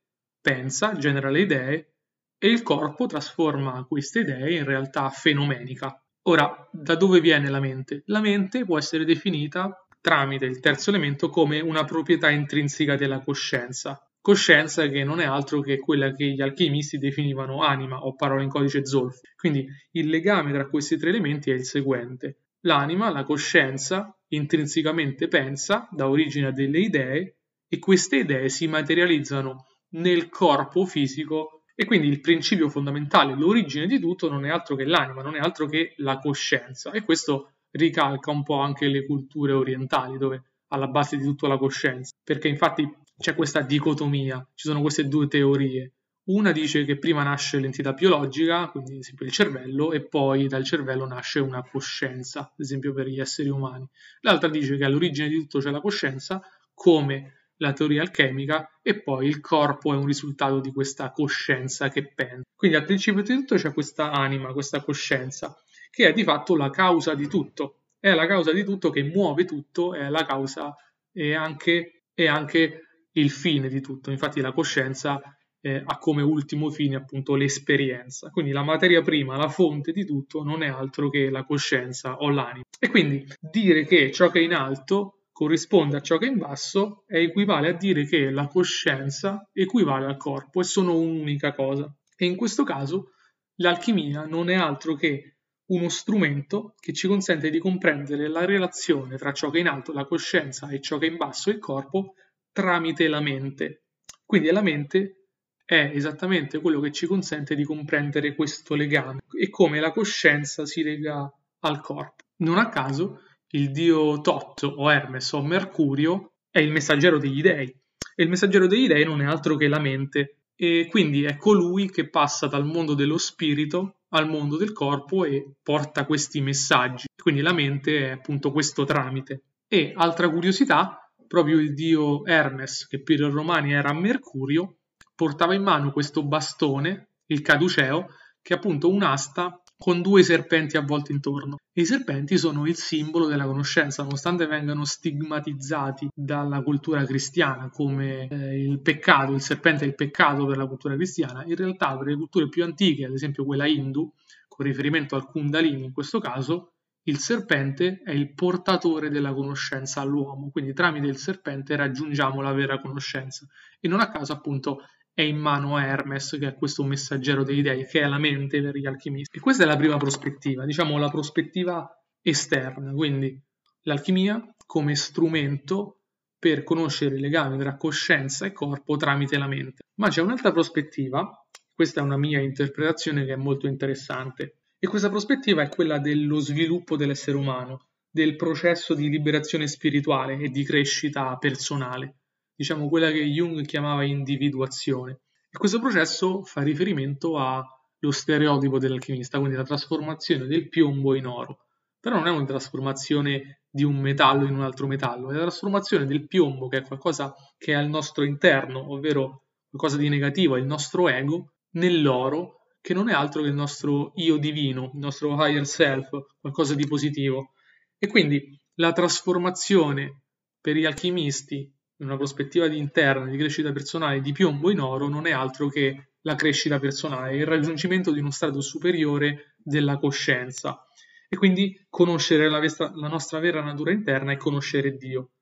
pensa, 0.44 0.92
genera 0.98 1.30
le 1.30 1.40
idee 1.40 1.94
e 2.36 2.48
il 2.48 2.62
corpo 2.62 3.06
trasforma 3.06 3.86
queste 3.88 4.20
idee 4.20 4.58
in 4.58 4.64
realtà 4.64 5.08
fenomenica, 5.08 5.98
Ora, 6.26 6.68
da 6.72 6.94
dove 6.94 7.20
viene 7.20 7.50
la 7.50 7.60
mente? 7.60 8.02
La 8.06 8.20
mente 8.20 8.64
può 8.64 8.78
essere 8.78 9.04
definita 9.04 9.86
tramite 10.00 10.46
il 10.46 10.58
terzo 10.58 10.88
elemento 10.88 11.28
come 11.28 11.60
una 11.60 11.84
proprietà 11.84 12.30
intrinseca 12.30 12.96
della 12.96 13.20
coscienza. 13.20 14.00
Coscienza 14.22 14.88
che 14.88 15.04
non 15.04 15.20
è 15.20 15.26
altro 15.26 15.60
che 15.60 15.78
quella 15.78 16.12
che 16.12 16.28
gli 16.28 16.40
alchimisti 16.40 16.96
definivano 16.96 17.62
anima 17.62 18.06
o 18.06 18.14
parola 18.14 18.42
in 18.42 18.48
codice 18.48 18.86
Zolf. 18.86 19.20
Quindi 19.36 19.66
il 19.92 20.08
legame 20.08 20.50
tra 20.50 20.66
questi 20.66 20.96
tre 20.96 21.10
elementi 21.10 21.50
è 21.50 21.54
il 21.54 21.64
seguente. 21.64 22.38
L'anima, 22.60 23.10
la 23.10 23.24
coscienza, 23.24 24.16
intrinsecamente 24.28 25.28
pensa, 25.28 25.86
dà 25.90 26.08
origine 26.08 26.46
a 26.46 26.52
delle 26.52 26.78
idee 26.78 27.36
e 27.68 27.78
queste 27.78 28.16
idee 28.16 28.48
si 28.48 28.66
materializzano 28.66 29.66
nel 29.94 30.28
corpo 30.28 30.84
fisico 30.86 31.62
e 31.74 31.84
quindi 31.86 32.06
il 32.06 32.20
principio 32.20 32.68
fondamentale, 32.68 33.34
l'origine 33.34 33.86
di 33.86 33.98
tutto 33.98 34.30
non 34.30 34.46
è 34.46 34.50
altro 34.50 34.76
che 34.76 34.84
l'anima, 34.84 35.22
non 35.22 35.34
è 35.34 35.40
altro 35.40 35.66
che 35.66 35.94
la 35.98 36.18
coscienza. 36.18 36.92
E 36.92 37.02
questo 37.02 37.54
ricalca 37.72 38.30
un 38.30 38.44
po' 38.44 38.58
anche 38.58 38.86
le 38.86 39.04
culture 39.04 39.52
orientali, 39.52 40.16
dove 40.16 40.42
alla 40.68 40.86
base 40.86 41.16
di 41.16 41.24
tutto 41.24 41.48
la 41.48 41.58
coscienza. 41.58 42.14
Perché 42.22 42.46
infatti 42.46 42.88
c'è 43.18 43.34
questa 43.34 43.60
dicotomia, 43.60 44.46
ci 44.54 44.68
sono 44.68 44.80
queste 44.80 45.08
due 45.08 45.26
teorie. 45.26 45.92
Una 46.26 46.52
dice 46.52 46.84
che 46.84 46.96
prima 46.96 47.22
nasce 47.24 47.58
l'entità 47.58 47.92
biologica, 47.92 48.68
quindi 48.68 48.92
ad 48.92 49.00
esempio 49.00 49.26
il 49.26 49.32
cervello, 49.32 49.92
e 49.92 50.06
poi 50.06 50.46
dal 50.46 50.64
cervello 50.64 51.06
nasce 51.06 51.40
una 51.40 51.62
coscienza, 51.62 52.40
ad 52.40 52.60
esempio 52.60 52.94
per 52.94 53.08
gli 53.08 53.20
esseri 53.20 53.48
umani. 53.48 53.86
L'altra 54.20 54.48
dice 54.48 54.76
che 54.76 54.84
all'origine 54.84 55.28
di 55.28 55.36
tutto 55.38 55.58
c'è 55.58 55.70
la 55.70 55.80
coscienza, 55.80 56.40
come 56.72 57.43
la 57.58 57.72
teoria 57.72 58.02
alchemica 58.02 58.78
e 58.82 59.00
poi 59.00 59.26
il 59.26 59.40
corpo 59.40 59.92
è 59.92 59.96
un 59.96 60.06
risultato 60.06 60.60
di 60.60 60.72
questa 60.72 61.10
coscienza 61.12 61.88
che 61.88 62.12
pensa. 62.12 62.42
Quindi 62.54 62.76
al 62.76 62.84
principio 62.84 63.22
di 63.22 63.34
tutto 63.34 63.56
c'è 63.56 63.72
questa 63.72 64.10
anima, 64.10 64.52
questa 64.52 64.82
coscienza, 64.82 65.56
che 65.90 66.08
è 66.08 66.12
di 66.12 66.24
fatto 66.24 66.56
la 66.56 66.70
causa 66.70 67.14
di 67.14 67.28
tutto, 67.28 67.80
è 67.98 68.12
la 68.12 68.26
causa 68.26 68.52
di 68.52 68.64
tutto 68.64 68.90
che 68.90 69.02
muove 69.02 69.44
tutto, 69.44 69.94
è 69.94 70.08
la 70.08 70.24
causa 70.24 70.74
e 71.12 71.34
anche, 71.34 72.04
è 72.12 72.26
anche 72.26 72.80
il 73.12 73.30
fine 73.30 73.68
di 73.68 73.80
tutto. 73.80 74.10
Infatti 74.10 74.40
la 74.40 74.52
coscienza 74.52 75.20
eh, 75.60 75.82
ha 75.82 75.98
come 75.98 76.22
ultimo 76.22 76.68
fine 76.70 76.96
appunto 76.96 77.34
l'esperienza. 77.34 78.30
Quindi 78.30 78.52
la 78.52 78.62
materia 78.62 79.00
prima, 79.00 79.36
la 79.36 79.48
fonte 79.48 79.92
di 79.92 80.04
tutto, 80.04 80.42
non 80.42 80.62
è 80.62 80.68
altro 80.68 81.08
che 81.08 81.30
la 81.30 81.44
coscienza 81.44 82.18
o 82.18 82.28
l'anima. 82.28 82.64
E 82.78 82.90
quindi 82.90 83.26
dire 83.40 83.84
che 83.86 84.12
ciò 84.12 84.30
che 84.30 84.40
è 84.40 84.42
in 84.42 84.52
alto 84.52 85.13
corrisponde 85.34 85.96
a 85.96 86.00
ciò 86.00 86.16
che 86.16 86.26
è 86.26 86.30
in 86.30 86.38
basso 86.38 87.02
e 87.08 87.24
equivale 87.24 87.68
a 87.68 87.72
dire 87.72 88.06
che 88.06 88.30
la 88.30 88.46
coscienza 88.46 89.50
equivale 89.52 90.06
al 90.06 90.16
corpo 90.16 90.60
e 90.60 90.64
sono 90.64 90.96
un'unica 90.96 91.52
cosa. 91.52 91.92
E 92.16 92.24
in 92.24 92.36
questo 92.36 92.62
caso 92.62 93.14
l'alchimia 93.56 94.26
non 94.26 94.48
è 94.48 94.54
altro 94.54 94.94
che 94.94 95.38
uno 95.66 95.88
strumento 95.88 96.74
che 96.78 96.92
ci 96.92 97.08
consente 97.08 97.50
di 97.50 97.58
comprendere 97.58 98.28
la 98.28 98.44
relazione 98.44 99.16
tra 99.16 99.32
ciò 99.32 99.50
che 99.50 99.58
è 99.58 99.60
in 99.60 99.66
alto, 99.66 99.92
la 99.92 100.04
coscienza, 100.04 100.68
e 100.68 100.80
ciò 100.80 100.98
che 100.98 101.08
è 101.08 101.10
in 101.10 101.16
basso, 101.16 101.50
il 101.50 101.58
corpo, 101.58 102.14
tramite 102.52 103.08
la 103.08 103.20
mente. 103.20 103.86
Quindi 104.24 104.52
la 104.52 104.62
mente 104.62 105.30
è 105.64 105.90
esattamente 105.92 106.60
quello 106.60 106.78
che 106.78 106.92
ci 106.92 107.06
consente 107.06 107.56
di 107.56 107.64
comprendere 107.64 108.36
questo 108.36 108.76
legame 108.76 109.22
e 109.36 109.50
come 109.50 109.80
la 109.80 109.90
coscienza 109.90 110.64
si 110.64 110.84
lega 110.84 111.28
al 111.60 111.80
corpo. 111.80 112.22
Non 112.36 112.58
a 112.58 112.68
caso 112.68 113.22
il 113.54 113.70
dio 113.70 114.20
Tot 114.20 114.62
o 114.62 114.90
Hermes 114.90 115.32
o 115.32 115.42
Mercurio 115.42 116.32
è 116.50 116.58
il 116.60 116.70
messaggero 116.70 117.18
degli 117.18 117.40
dei 117.40 117.68
e 118.16 118.22
il 118.22 118.28
messaggero 118.28 118.66
degli 118.66 118.86
dei 118.86 119.04
non 119.04 119.20
è 119.20 119.24
altro 119.24 119.56
che 119.56 119.68
la 119.68 119.80
mente 119.80 120.38
e 120.56 120.86
quindi 120.88 121.24
è 121.24 121.36
colui 121.36 121.90
che 121.90 122.08
passa 122.08 122.46
dal 122.46 122.64
mondo 122.64 122.94
dello 122.94 123.18
spirito 123.18 123.98
al 124.10 124.28
mondo 124.28 124.56
del 124.56 124.72
corpo 124.72 125.24
e 125.24 125.54
porta 125.62 126.04
questi 126.04 126.40
messaggi. 126.40 127.06
Quindi 127.20 127.40
la 127.40 127.52
mente 127.52 128.06
è 128.06 128.10
appunto 128.10 128.52
questo 128.52 128.84
tramite. 128.84 129.42
E 129.66 129.92
altra 129.96 130.30
curiosità, 130.30 131.10
proprio 131.26 131.58
il 131.58 131.74
dio 131.74 132.24
Hermes, 132.24 132.86
che 132.86 133.02
per 133.02 133.18
i 133.18 133.28
romani 133.28 133.72
era 133.72 133.92
Mercurio, 133.92 134.76
portava 135.16 135.54
in 135.54 135.62
mano 135.64 135.90
questo 135.90 136.24
bastone, 136.24 137.08
il 137.26 137.40
caduceo, 137.40 138.06
che 138.40 138.54
è 138.54 138.56
appunto 138.56 138.88
un'asta 138.88 139.60
con 139.76 140.02
due 140.02 140.22
serpenti 140.22 140.76
avvolti 140.76 141.12
intorno. 141.12 141.58
I 141.72 141.84
serpenti 141.84 142.38
sono 142.38 142.66
il 142.66 142.76
simbolo 142.76 143.26
della 143.26 143.46
conoscenza, 143.46 144.02
nonostante 144.02 144.46
vengano 144.46 144.84
stigmatizzati 144.84 146.08
dalla 146.14 146.62
cultura 146.62 147.04
cristiana 147.04 147.68
come 147.68 148.28
eh, 148.28 148.62
il 148.62 148.80
peccato, 148.80 149.32
il 149.32 149.40
serpente 149.40 149.84
è 149.84 149.88
il 149.88 149.94
peccato 149.94 150.46
per 150.46 150.56
la 150.56 150.66
cultura 150.66 150.94
cristiana, 150.94 151.44
in 151.44 151.56
realtà 151.56 151.96
per 151.96 152.06
le 152.06 152.16
culture 152.16 152.48
più 152.48 152.62
antiche, 152.64 153.04
ad 153.04 153.12
esempio 153.12 153.44
quella 153.44 153.66
hindu, 153.66 154.12
con 154.48 154.66
riferimento 154.66 155.16
al 155.16 155.26
Kundalini 155.26 155.84
in 155.84 155.92
questo 155.92 156.20
caso, 156.20 156.74
il 157.06 157.18
serpente 157.18 158.00
è 158.02 158.12
il 158.12 158.32
portatore 158.32 159.10
della 159.10 159.34
conoscenza 159.34 160.00
all'uomo, 160.00 160.48
quindi 160.50 160.72
tramite 160.72 161.06
il 161.06 161.18
serpente 161.18 161.76
raggiungiamo 161.76 162.40
la 162.40 162.52
vera 162.52 162.80
conoscenza. 162.80 163.46
E 163.78 163.88
non 163.88 164.00
a 164.00 164.10
caso 164.10 164.32
appunto 164.32 164.78
è 165.14 165.22
in 165.22 165.38
mano 165.38 165.76
a 165.76 165.86
Hermes, 165.86 166.36
che 166.40 166.48
è 166.48 166.54
questo 166.56 166.82
messaggero 166.82 167.44
dei 167.44 167.62
dei, 167.62 167.86
che 167.86 168.00
è 168.00 168.06
la 168.06 168.18
mente 168.18 168.60
per 168.60 168.76
gli 168.76 168.86
alchimisti. 168.86 169.38
E 169.38 169.40
questa 169.40 169.62
è 169.62 169.66
la 169.66 169.76
prima 169.76 169.96
prospettiva, 169.96 170.64
diciamo 170.64 170.98
la 170.98 171.08
prospettiva 171.08 171.88
esterna, 172.20 172.92
quindi 172.92 173.40
l'alchimia 173.82 174.44
come 174.66 174.96
strumento 174.96 176.00
per 176.36 176.64
conoscere 176.64 177.16
i 177.16 177.20
legami 177.20 177.56
tra 177.58 177.76
coscienza 177.76 178.44
e 178.44 178.52
corpo 178.52 178.96
tramite 178.96 179.38
la 179.38 179.46
mente. 179.46 179.84
Ma 180.00 180.08
c'è 180.08 180.20
un'altra 180.20 180.50
prospettiva, 180.50 181.30
questa 181.72 182.00
è 182.00 182.02
una 182.02 182.18
mia 182.18 182.40
interpretazione 182.40 183.24
che 183.24 183.34
è 183.34 183.36
molto 183.36 183.68
interessante, 183.68 184.58
e 184.78 184.88
questa 184.88 185.10
prospettiva 185.10 185.62
è 185.62 185.68
quella 185.68 186.00
dello 186.00 186.40
sviluppo 186.40 186.96
dell'essere 186.96 187.36
umano, 187.36 187.86
del 188.10 188.34
processo 188.34 188.94
di 188.94 189.08
liberazione 189.08 189.68
spirituale 189.68 190.38
e 190.38 190.48
di 190.48 190.64
crescita 190.64 191.36
personale 191.36 192.16
diciamo 192.54 192.88
quella 192.88 193.10
che 193.10 193.24
Jung 193.24 193.64
chiamava 193.64 194.04
individuazione. 194.04 195.20
E 195.50 195.58
questo 195.58 195.80
processo 195.80 196.42
fa 196.42 196.62
riferimento 196.62 197.38
allo 197.38 198.10
stereotipo 198.10 198.78
dell'alchimista, 198.78 199.38
quindi 199.38 199.56
la 199.56 199.64
trasformazione 199.64 200.46
del 200.46 200.68
piombo 200.68 201.14
in 201.14 201.26
oro. 201.26 201.66
Però 202.00 202.16
non 202.16 202.26
è 202.26 202.30
una 202.30 202.44
trasformazione 202.44 203.62
di 203.70 203.82
un 203.82 203.96
metallo 203.96 204.46
in 204.46 204.54
un 204.54 204.62
altro 204.62 204.86
metallo, 204.86 205.30
è 205.30 205.34
la 205.34 205.42
trasformazione 205.42 206.06
del 206.06 206.26
piombo, 206.26 206.68
che 206.68 206.78
è 206.78 206.82
qualcosa 206.82 207.34
che 207.56 207.72
è 207.72 207.74
al 207.74 207.88
nostro 207.88 208.24
interno, 208.24 208.92
ovvero 208.92 209.44
qualcosa 209.68 209.96
di 209.96 210.08
negativo, 210.08 210.56
è 210.56 210.60
il 210.60 210.66
nostro 210.66 211.08
ego, 211.08 211.54
nell'oro, 211.72 212.60
che 212.80 212.94
non 212.94 213.08
è 213.08 213.12
altro 213.12 213.42
che 213.42 213.48
il 213.48 213.54
nostro 213.54 214.12
io 214.16 214.36
divino, 214.36 214.90
il 214.92 214.98
nostro 214.98 215.34
higher 215.34 215.66
self, 215.66 216.10
qualcosa 216.40 216.74
di 216.74 216.86
positivo. 216.86 217.52
E 217.98 218.06
quindi 218.06 218.60
la 218.74 218.92
trasformazione 218.92 220.24
per 220.60 220.76
gli 220.76 220.84
alchimisti 220.84 221.72
in 222.04 222.10
una 222.10 222.18
prospettiva 222.18 222.68
di 222.68 222.78
interna, 222.78 223.26
di 223.26 223.36
crescita 223.36 223.72
personale 223.72 224.20
di 224.20 224.32
piombo 224.32 224.70
in 224.70 224.80
oro 224.80 225.08
non 225.08 225.26
è 225.26 225.32
altro 225.32 225.68
che 225.68 226.10
la 226.20 226.34
crescita 226.36 226.78
personale, 226.78 227.36
il 227.36 227.46
raggiungimento 227.46 228.12
di 228.12 228.20
uno 228.20 228.30
stato 228.30 228.60
superiore 228.60 229.56
della 229.56 229.98
coscienza 229.98 230.86
e 231.28 231.36
quindi 231.36 231.84
conoscere 231.88 232.48
la, 232.48 232.58
vestra, 232.58 232.92
la 232.94 233.08
nostra 233.08 233.38
vera 233.40 233.62
natura 233.62 233.90
interna 233.90 234.32
e 234.32 234.36
conoscere 234.36 234.96
Dio. 234.96 235.32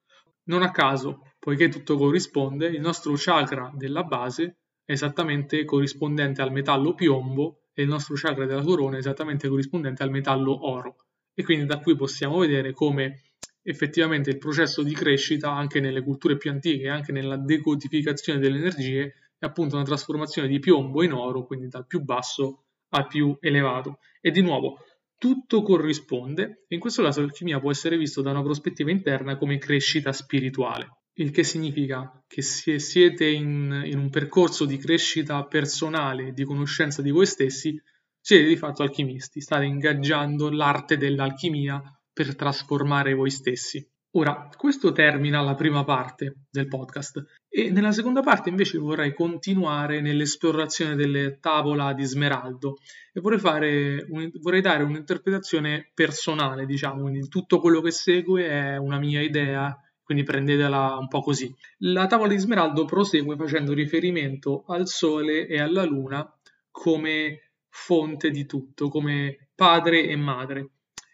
Non 0.44 0.62
a 0.62 0.70
caso, 0.70 1.34
poiché 1.38 1.68
tutto 1.68 1.96
corrisponde, 1.96 2.66
il 2.66 2.80
nostro 2.80 3.14
chakra 3.16 3.70
della 3.74 4.04
base 4.04 4.58
è 4.84 4.92
esattamente 4.92 5.64
corrispondente 5.64 6.42
al 6.42 6.50
metallo 6.50 6.94
piombo 6.94 7.62
e 7.72 7.82
il 7.82 7.88
nostro 7.88 8.14
chakra 8.16 8.46
della 8.46 8.62
corona 8.62 8.96
è 8.96 8.98
esattamente 8.98 9.48
corrispondente 9.48 10.02
al 10.02 10.10
metallo 10.10 10.68
oro. 10.68 10.96
E 11.34 11.44
quindi 11.44 11.66
da 11.66 11.78
qui 11.78 11.96
possiamo 11.96 12.38
vedere 12.38 12.72
come 12.72 13.31
effettivamente 13.62 14.30
il 14.30 14.38
processo 14.38 14.82
di 14.82 14.92
crescita 14.92 15.52
anche 15.52 15.80
nelle 15.80 16.02
culture 16.02 16.36
più 16.36 16.50
antiche, 16.50 16.88
anche 16.88 17.12
nella 17.12 17.36
decodificazione 17.36 18.38
delle 18.38 18.58
energie, 18.58 19.14
è 19.38 19.46
appunto 19.46 19.76
una 19.76 19.84
trasformazione 19.84 20.48
di 20.48 20.58
piombo 20.58 21.02
in 21.02 21.12
oro, 21.12 21.44
quindi 21.44 21.68
dal 21.68 21.86
più 21.86 22.00
basso 22.00 22.64
al 22.90 23.06
più 23.06 23.36
elevato. 23.40 23.98
E 24.20 24.30
di 24.30 24.40
nuovo, 24.40 24.78
tutto 25.18 25.62
corrisponde 25.62 26.64
e 26.66 26.74
in 26.74 26.80
questo 26.80 27.02
caso 27.02 27.20
l'alchimia 27.20 27.60
può 27.60 27.70
essere 27.70 27.96
visto 27.96 28.22
da 28.22 28.30
una 28.30 28.42
prospettiva 28.42 28.90
interna 28.90 29.36
come 29.36 29.58
crescita 29.58 30.12
spirituale, 30.12 31.02
il 31.14 31.30
che 31.30 31.44
significa 31.44 32.22
che 32.26 32.42
se 32.42 32.78
siete 32.78 33.26
in, 33.26 33.82
in 33.84 33.98
un 33.98 34.10
percorso 34.10 34.64
di 34.64 34.78
crescita 34.78 35.44
personale, 35.44 36.32
di 36.32 36.44
conoscenza 36.44 37.02
di 37.02 37.10
voi 37.10 37.26
stessi, 37.26 37.80
siete 38.20 38.46
di 38.46 38.56
fatto 38.56 38.82
alchimisti, 38.82 39.40
state 39.40 39.64
ingaggiando 39.64 40.50
l'arte 40.50 40.96
dell'alchimia 40.96 41.80
per 42.12 42.34
trasformare 42.36 43.14
voi 43.14 43.30
stessi. 43.30 43.86
Ora, 44.14 44.50
questo 44.58 44.92
termina 44.92 45.40
la 45.40 45.54
prima 45.54 45.84
parte 45.84 46.40
del 46.50 46.68
podcast 46.68 47.24
e 47.48 47.70
nella 47.70 47.92
seconda 47.92 48.20
parte 48.20 48.50
invece 48.50 48.76
vorrei 48.76 49.14
continuare 49.14 50.02
nell'esplorazione 50.02 50.94
delle 50.94 51.38
tavola 51.40 51.94
di 51.94 52.04
Smeraldo 52.04 52.76
e 53.10 53.20
vorrei, 53.20 54.04
un, 54.10 54.30
vorrei 54.40 54.60
dare 54.60 54.82
un'interpretazione 54.82 55.90
personale, 55.94 56.66
diciamo, 56.66 57.00
quindi 57.00 57.26
tutto 57.28 57.58
quello 57.58 57.80
che 57.80 57.90
segue 57.90 58.46
è 58.46 58.76
una 58.76 58.98
mia 58.98 59.22
idea, 59.22 59.74
quindi 60.02 60.24
prendetela 60.24 60.98
un 60.98 61.08
po' 61.08 61.22
così. 61.22 61.50
La 61.78 62.06
tavola 62.06 62.28
di 62.28 62.38
Smeraldo 62.38 62.84
prosegue 62.84 63.36
facendo 63.36 63.72
riferimento 63.72 64.64
al 64.66 64.86
Sole 64.88 65.46
e 65.46 65.58
alla 65.58 65.84
Luna 65.84 66.30
come 66.70 67.52
fonte 67.70 68.30
di 68.30 68.44
tutto, 68.44 68.90
come 68.90 69.48
padre 69.54 70.06
e 70.06 70.16
madre. 70.16 70.68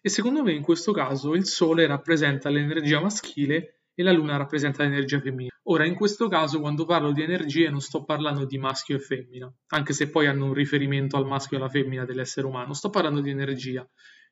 E 0.08 0.10
secondo 0.10 0.42
me 0.42 0.54
in 0.54 0.62
questo 0.62 0.92
caso 0.92 1.34
il 1.34 1.44
Sole 1.44 1.86
rappresenta 1.86 2.48
l'energia 2.48 2.98
maschile 2.98 3.82
e 3.94 4.02
la 4.02 4.10
Luna 4.10 4.38
rappresenta 4.38 4.82
l'energia 4.82 5.20
femminile. 5.20 5.58
Ora, 5.64 5.84
in 5.84 5.94
questo 5.94 6.28
caso, 6.28 6.60
quando 6.60 6.86
parlo 6.86 7.12
di 7.12 7.22
energie, 7.22 7.68
non 7.68 7.82
sto 7.82 8.04
parlando 8.04 8.46
di 8.46 8.56
maschio 8.56 8.96
e 8.96 9.00
femmina, 9.00 9.52
anche 9.66 9.92
se 9.92 10.08
poi 10.08 10.26
hanno 10.26 10.46
un 10.46 10.54
riferimento 10.54 11.18
al 11.18 11.26
maschio 11.26 11.58
e 11.58 11.60
alla 11.60 11.68
femmina 11.68 12.06
dell'essere 12.06 12.46
umano, 12.46 12.72
sto 12.72 12.88
parlando 12.88 13.20
di 13.20 13.28
energia. 13.28 13.86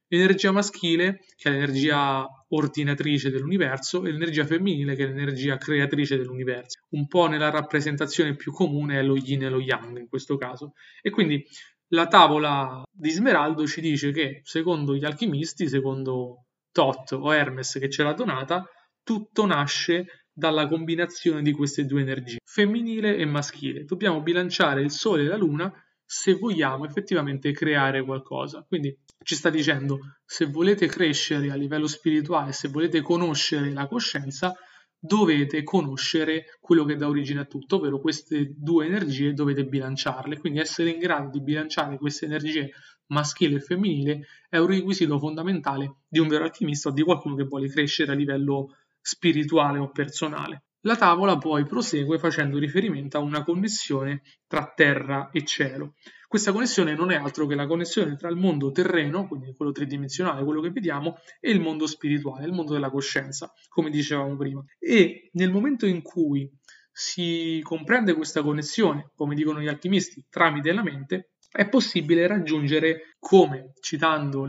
L'energia 0.08 0.50
maschile, 0.50 1.20
che 1.36 1.50
è 1.50 1.52
l'energia 1.52 2.26
ordinatrice 2.48 3.28
dell'universo, 3.28 4.02
e 4.06 4.12
l'energia 4.12 4.46
femminile, 4.46 4.94
che 4.94 5.04
è 5.04 5.06
l'energia 5.08 5.58
creatrice 5.58 6.16
dell'universo. 6.16 6.86
Un 6.92 7.06
po' 7.06 7.26
nella 7.26 7.50
rappresentazione 7.50 8.34
più 8.34 8.50
comune 8.50 8.98
è 8.98 9.02
lo 9.02 9.16
yin 9.16 9.42
e 9.42 9.50
lo 9.50 9.60
yang 9.60 9.98
in 9.98 10.08
questo 10.08 10.38
caso. 10.38 10.72
E 11.02 11.10
quindi 11.10 11.44
la 11.88 12.06
tavola 12.06 12.82
di 12.90 13.10
Smeraldo 13.10 13.66
ci 13.66 13.80
dice 13.80 14.10
che, 14.10 14.40
secondo 14.44 14.94
gli 14.94 15.04
alchimisti, 15.04 15.68
secondo 15.68 16.46
Tot 16.72 17.12
o 17.12 17.32
Hermes 17.32 17.78
che 17.80 17.88
ce 17.88 18.02
l'ha 18.02 18.12
donata, 18.12 18.64
tutto 19.02 19.46
nasce 19.46 20.26
dalla 20.32 20.66
combinazione 20.66 21.42
di 21.42 21.52
queste 21.52 21.86
due 21.86 22.02
energie, 22.02 22.38
femminile 22.44 23.16
e 23.16 23.24
maschile. 23.24 23.84
Dobbiamo 23.84 24.20
bilanciare 24.20 24.82
il 24.82 24.90
Sole 24.90 25.22
e 25.22 25.26
la 25.26 25.36
Luna 25.36 25.72
se 26.04 26.34
vogliamo 26.34 26.84
effettivamente 26.84 27.52
creare 27.52 28.04
qualcosa. 28.04 28.64
Quindi 28.66 28.96
ci 29.24 29.34
sta 29.34 29.48
dicendo, 29.48 29.98
se 30.24 30.46
volete 30.46 30.86
crescere 30.86 31.50
a 31.50 31.54
livello 31.54 31.86
spirituale, 31.86 32.52
se 32.52 32.68
volete 32.68 33.00
conoscere 33.00 33.72
la 33.72 33.86
coscienza, 33.86 34.54
dovete 34.98 35.62
conoscere 35.62 36.44
quello 36.60 36.84
che 36.84 36.96
dà 36.96 37.08
origine 37.08 37.40
a 37.40 37.44
tutto, 37.44 37.76
ovvero 37.76 38.00
queste 38.00 38.52
due 38.56 38.86
energie 38.86 39.32
dovete 39.32 39.64
bilanciarle, 39.64 40.38
quindi 40.38 40.58
essere 40.58 40.90
in 40.90 40.98
grado 40.98 41.30
di 41.30 41.40
bilanciare 41.40 41.98
queste 41.98 42.24
energie 42.24 42.70
maschile 43.08 43.56
e 43.56 43.60
femminile 43.60 44.26
è 44.48 44.58
un 44.58 44.66
requisito 44.66 45.18
fondamentale 45.18 45.98
di 46.08 46.18
un 46.18 46.28
vero 46.28 46.44
alchimista 46.44 46.88
o 46.88 46.92
di 46.92 47.02
qualcuno 47.02 47.36
che 47.36 47.44
vuole 47.44 47.68
crescere 47.68 48.12
a 48.12 48.14
livello 48.14 48.76
spirituale 49.00 49.78
o 49.78 49.90
personale. 49.90 50.65
La 50.80 50.96
tavola 50.96 51.36
poi 51.36 51.64
prosegue 51.64 52.18
facendo 52.18 52.58
riferimento 52.58 53.16
a 53.16 53.20
una 53.20 53.42
connessione 53.42 54.22
tra 54.46 54.72
terra 54.74 55.30
e 55.32 55.44
cielo. 55.44 55.94
Questa 56.28 56.52
connessione 56.52 56.94
non 56.94 57.10
è 57.10 57.16
altro 57.16 57.46
che 57.46 57.54
la 57.54 57.66
connessione 57.66 58.16
tra 58.16 58.28
il 58.28 58.36
mondo 58.36 58.70
terreno, 58.70 59.26
quindi 59.26 59.54
quello 59.54 59.72
tridimensionale, 59.72 60.44
quello 60.44 60.60
che 60.60 60.70
vediamo, 60.70 61.18
e 61.40 61.50
il 61.50 61.60
mondo 61.60 61.86
spirituale, 61.86 62.46
il 62.46 62.52
mondo 62.52 62.72
della 62.72 62.90
coscienza, 62.90 63.52
come 63.68 63.90
dicevamo 63.90 64.36
prima. 64.36 64.64
E 64.78 65.30
nel 65.32 65.50
momento 65.50 65.86
in 65.86 66.02
cui 66.02 66.50
si 66.92 67.60
comprende 67.62 68.14
questa 68.14 68.42
connessione, 68.42 69.10
come 69.14 69.34
dicono 69.34 69.60
gli 69.60 69.68
alchimisti, 69.68 70.24
tramite 70.28 70.72
la 70.72 70.82
mente, 70.82 71.32
è 71.50 71.68
possibile 71.68 72.26
raggiungere, 72.26 73.16
come 73.18 73.72
citando 73.80 74.48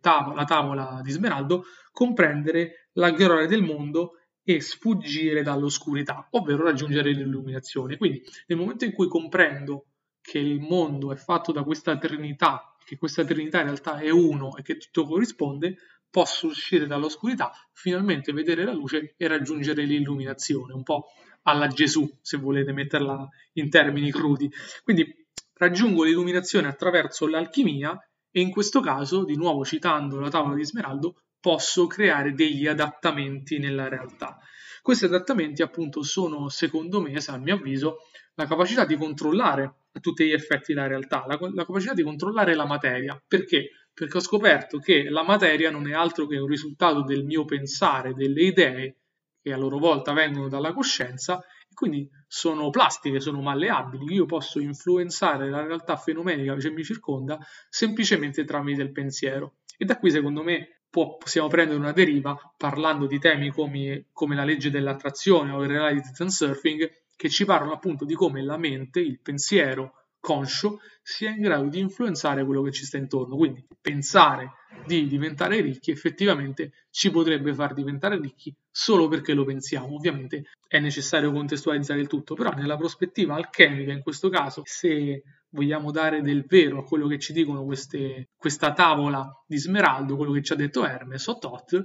tavo- 0.00 0.34
la 0.34 0.44
tavola 0.44 1.00
di 1.02 1.10
Smeraldo, 1.10 1.64
comprendere 1.92 2.88
la 2.94 3.10
gloria 3.10 3.46
del 3.46 3.62
mondo 3.62 4.21
e 4.44 4.60
sfuggire 4.60 5.42
dall'oscurità, 5.42 6.26
ovvero 6.30 6.64
raggiungere 6.64 7.12
l'illuminazione. 7.12 7.96
Quindi 7.96 8.22
nel 8.46 8.58
momento 8.58 8.84
in 8.84 8.92
cui 8.92 9.08
comprendo 9.08 9.86
che 10.20 10.38
il 10.38 10.60
mondo 10.60 11.12
è 11.12 11.16
fatto 11.16 11.52
da 11.52 11.62
questa 11.62 11.96
trinità, 11.98 12.76
che 12.84 12.96
questa 12.96 13.24
trinità 13.24 13.58
in 13.58 13.66
realtà 13.66 13.98
è 13.98 14.10
uno 14.10 14.56
e 14.56 14.62
che 14.62 14.76
tutto 14.76 15.04
corrisponde, 15.04 15.76
posso 16.10 16.48
uscire 16.48 16.86
dall'oscurità, 16.86 17.52
finalmente 17.72 18.32
vedere 18.32 18.64
la 18.64 18.72
luce 18.72 19.14
e 19.16 19.26
raggiungere 19.26 19.84
l'illuminazione, 19.84 20.74
un 20.74 20.82
po' 20.82 21.06
alla 21.44 21.68
Gesù, 21.68 22.08
se 22.20 22.36
volete 22.36 22.72
metterla 22.72 23.28
in 23.54 23.70
termini 23.70 24.12
crudi. 24.12 24.50
Quindi 24.84 25.10
raggiungo 25.54 26.04
l'illuminazione 26.04 26.68
attraverso 26.68 27.26
l'alchimia 27.26 27.98
e 28.30 28.40
in 28.40 28.50
questo 28.50 28.80
caso, 28.80 29.24
di 29.24 29.36
nuovo 29.36 29.64
citando 29.64 30.20
la 30.20 30.28
tavola 30.28 30.54
di 30.54 30.64
Smeraldo, 30.64 31.22
posso 31.42 31.88
creare 31.88 32.32
degli 32.34 32.68
adattamenti 32.68 33.58
nella 33.58 33.88
realtà. 33.88 34.38
Questi 34.80 35.06
adattamenti 35.06 35.60
appunto 35.60 36.02
sono, 36.04 36.48
secondo 36.48 37.00
me, 37.00 37.12
a 37.14 37.36
mio 37.36 37.56
avviso, 37.56 37.96
la 38.34 38.46
capacità 38.46 38.84
di 38.84 38.96
controllare 38.96 39.64
a 39.92 40.00
tutti 40.00 40.24
gli 40.24 40.32
effetti 40.32 40.72
la 40.72 40.86
realtà, 40.86 41.24
la, 41.26 41.36
la 41.52 41.66
capacità 41.66 41.94
di 41.94 42.04
controllare 42.04 42.54
la 42.54 42.64
materia. 42.64 43.20
Perché? 43.26 43.70
Perché 43.92 44.16
ho 44.16 44.20
scoperto 44.20 44.78
che 44.78 45.10
la 45.10 45.24
materia 45.24 45.70
non 45.70 45.88
è 45.88 45.92
altro 45.92 46.26
che 46.26 46.38
un 46.38 46.46
risultato 46.46 47.02
del 47.02 47.24
mio 47.24 47.44
pensare, 47.44 48.14
delle 48.14 48.42
idee 48.42 48.96
che 49.42 49.52
a 49.52 49.56
loro 49.56 49.78
volta 49.78 50.12
vengono 50.12 50.48
dalla 50.48 50.72
coscienza 50.72 51.40
e 51.40 51.74
quindi 51.74 52.08
sono 52.28 52.70
plastiche, 52.70 53.18
sono 53.18 53.42
malleabili. 53.42 54.14
Io 54.14 54.26
posso 54.26 54.60
influenzare 54.60 55.50
la 55.50 55.66
realtà 55.66 55.96
fenomenica 55.96 56.54
che 56.54 56.70
mi 56.70 56.84
circonda 56.84 57.38
semplicemente 57.68 58.44
tramite 58.44 58.82
il 58.82 58.92
pensiero. 58.92 59.56
E 59.76 59.84
da 59.84 59.98
qui, 59.98 60.12
secondo 60.12 60.44
me, 60.44 60.81
può, 60.92 61.16
possiamo 61.16 61.48
prendere 61.48 61.78
una 61.78 61.92
deriva 61.92 62.38
parlando 62.54 63.06
di 63.06 63.18
temi 63.18 63.50
come, 63.50 64.08
come 64.12 64.36
la 64.36 64.44
legge 64.44 64.70
dell'attrazione 64.70 65.50
o 65.50 65.62
il 65.62 65.70
reality 65.70 66.12
transurfing 66.12 66.90
che 67.16 67.30
ci 67.30 67.46
parlano 67.46 67.72
appunto 67.72 68.04
di 68.04 68.12
come 68.12 68.42
la 68.42 68.58
mente, 68.58 69.00
il 69.00 69.18
pensiero 69.18 69.94
conscio 70.20 70.80
sia 71.02 71.30
in 71.30 71.40
grado 71.40 71.68
di 71.68 71.78
influenzare 71.78 72.44
quello 72.44 72.60
che 72.60 72.72
ci 72.72 72.84
sta 72.84 72.98
intorno. 72.98 73.36
Quindi 73.36 73.66
pensare 73.80 74.52
di 74.84 75.06
diventare 75.06 75.62
ricchi 75.62 75.90
effettivamente 75.90 76.72
ci 76.90 77.10
potrebbe 77.10 77.54
far 77.54 77.72
diventare 77.72 78.20
ricchi 78.20 78.54
solo 78.70 79.08
perché 79.08 79.32
lo 79.32 79.46
pensiamo. 79.46 79.94
Ovviamente 79.94 80.50
è 80.68 80.78
necessario 80.78 81.32
contestualizzare 81.32 82.00
il 82.00 82.06
tutto, 82.06 82.34
però 82.34 82.50
nella 82.50 82.76
prospettiva 82.76 83.34
alchemica 83.34 83.92
in 83.92 84.02
questo 84.02 84.28
caso, 84.28 84.60
se 84.66 85.22
vogliamo 85.52 85.90
dare 85.90 86.22
del 86.22 86.44
vero 86.46 86.80
a 86.80 86.84
quello 86.84 87.06
che 87.06 87.18
ci 87.18 87.32
dicono 87.32 87.64
queste, 87.64 88.28
questa 88.36 88.72
tavola 88.72 89.30
di 89.46 89.56
smeraldo, 89.56 90.16
quello 90.16 90.32
che 90.32 90.42
ci 90.42 90.52
ha 90.52 90.56
detto 90.56 90.84
Hermes 90.84 91.26
o 91.26 91.38
Tot, 91.38 91.82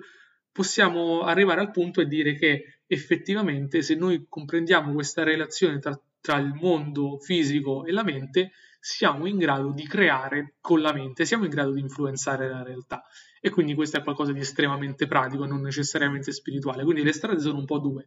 possiamo 0.52 1.22
arrivare 1.22 1.62
al 1.62 1.72
punto 1.72 2.02
e 2.02 2.08
dire 2.08 2.36
che 2.36 2.80
effettivamente 2.88 3.82
se 3.82 3.96
noi 3.96 4.26
comprendiamo 4.28 4.94
questa 4.94 5.24
relazione 5.24 5.80
tra, 5.80 6.00
tra 6.20 6.38
il 6.38 6.54
mondo 6.54 7.20
fisico 7.20 7.86
e 7.86 7.92
la 7.92 8.04
mente, 8.04 8.52
siamo 8.80 9.26
in 9.26 9.38
grado 9.38 9.72
di 9.72 9.86
creare 9.86 10.56
con 10.62 10.82
la 10.82 10.94
mente, 10.94 11.26
siamo 11.26 11.44
in 11.44 11.50
grado 11.50 11.74
di 11.74 11.82
influenzare 11.82 12.48
la 12.48 12.64
realtà. 12.64 13.04
E 13.42 13.50
quindi 13.50 13.76
questo 13.76 13.98
è 13.98 14.04
qualcosa 14.04 14.32
di 14.32 14.40
estremamente 14.40 15.08
pratico, 15.08 15.46
non 15.46 15.62
necessariamente 15.62 16.32
spirituale. 16.32 16.84
Quindi 16.84 17.04
le 17.04 17.12
strade 17.12 17.40
sono 17.40 17.60
un 17.60 17.66
po' 17.66 17.80
due. 17.80 18.06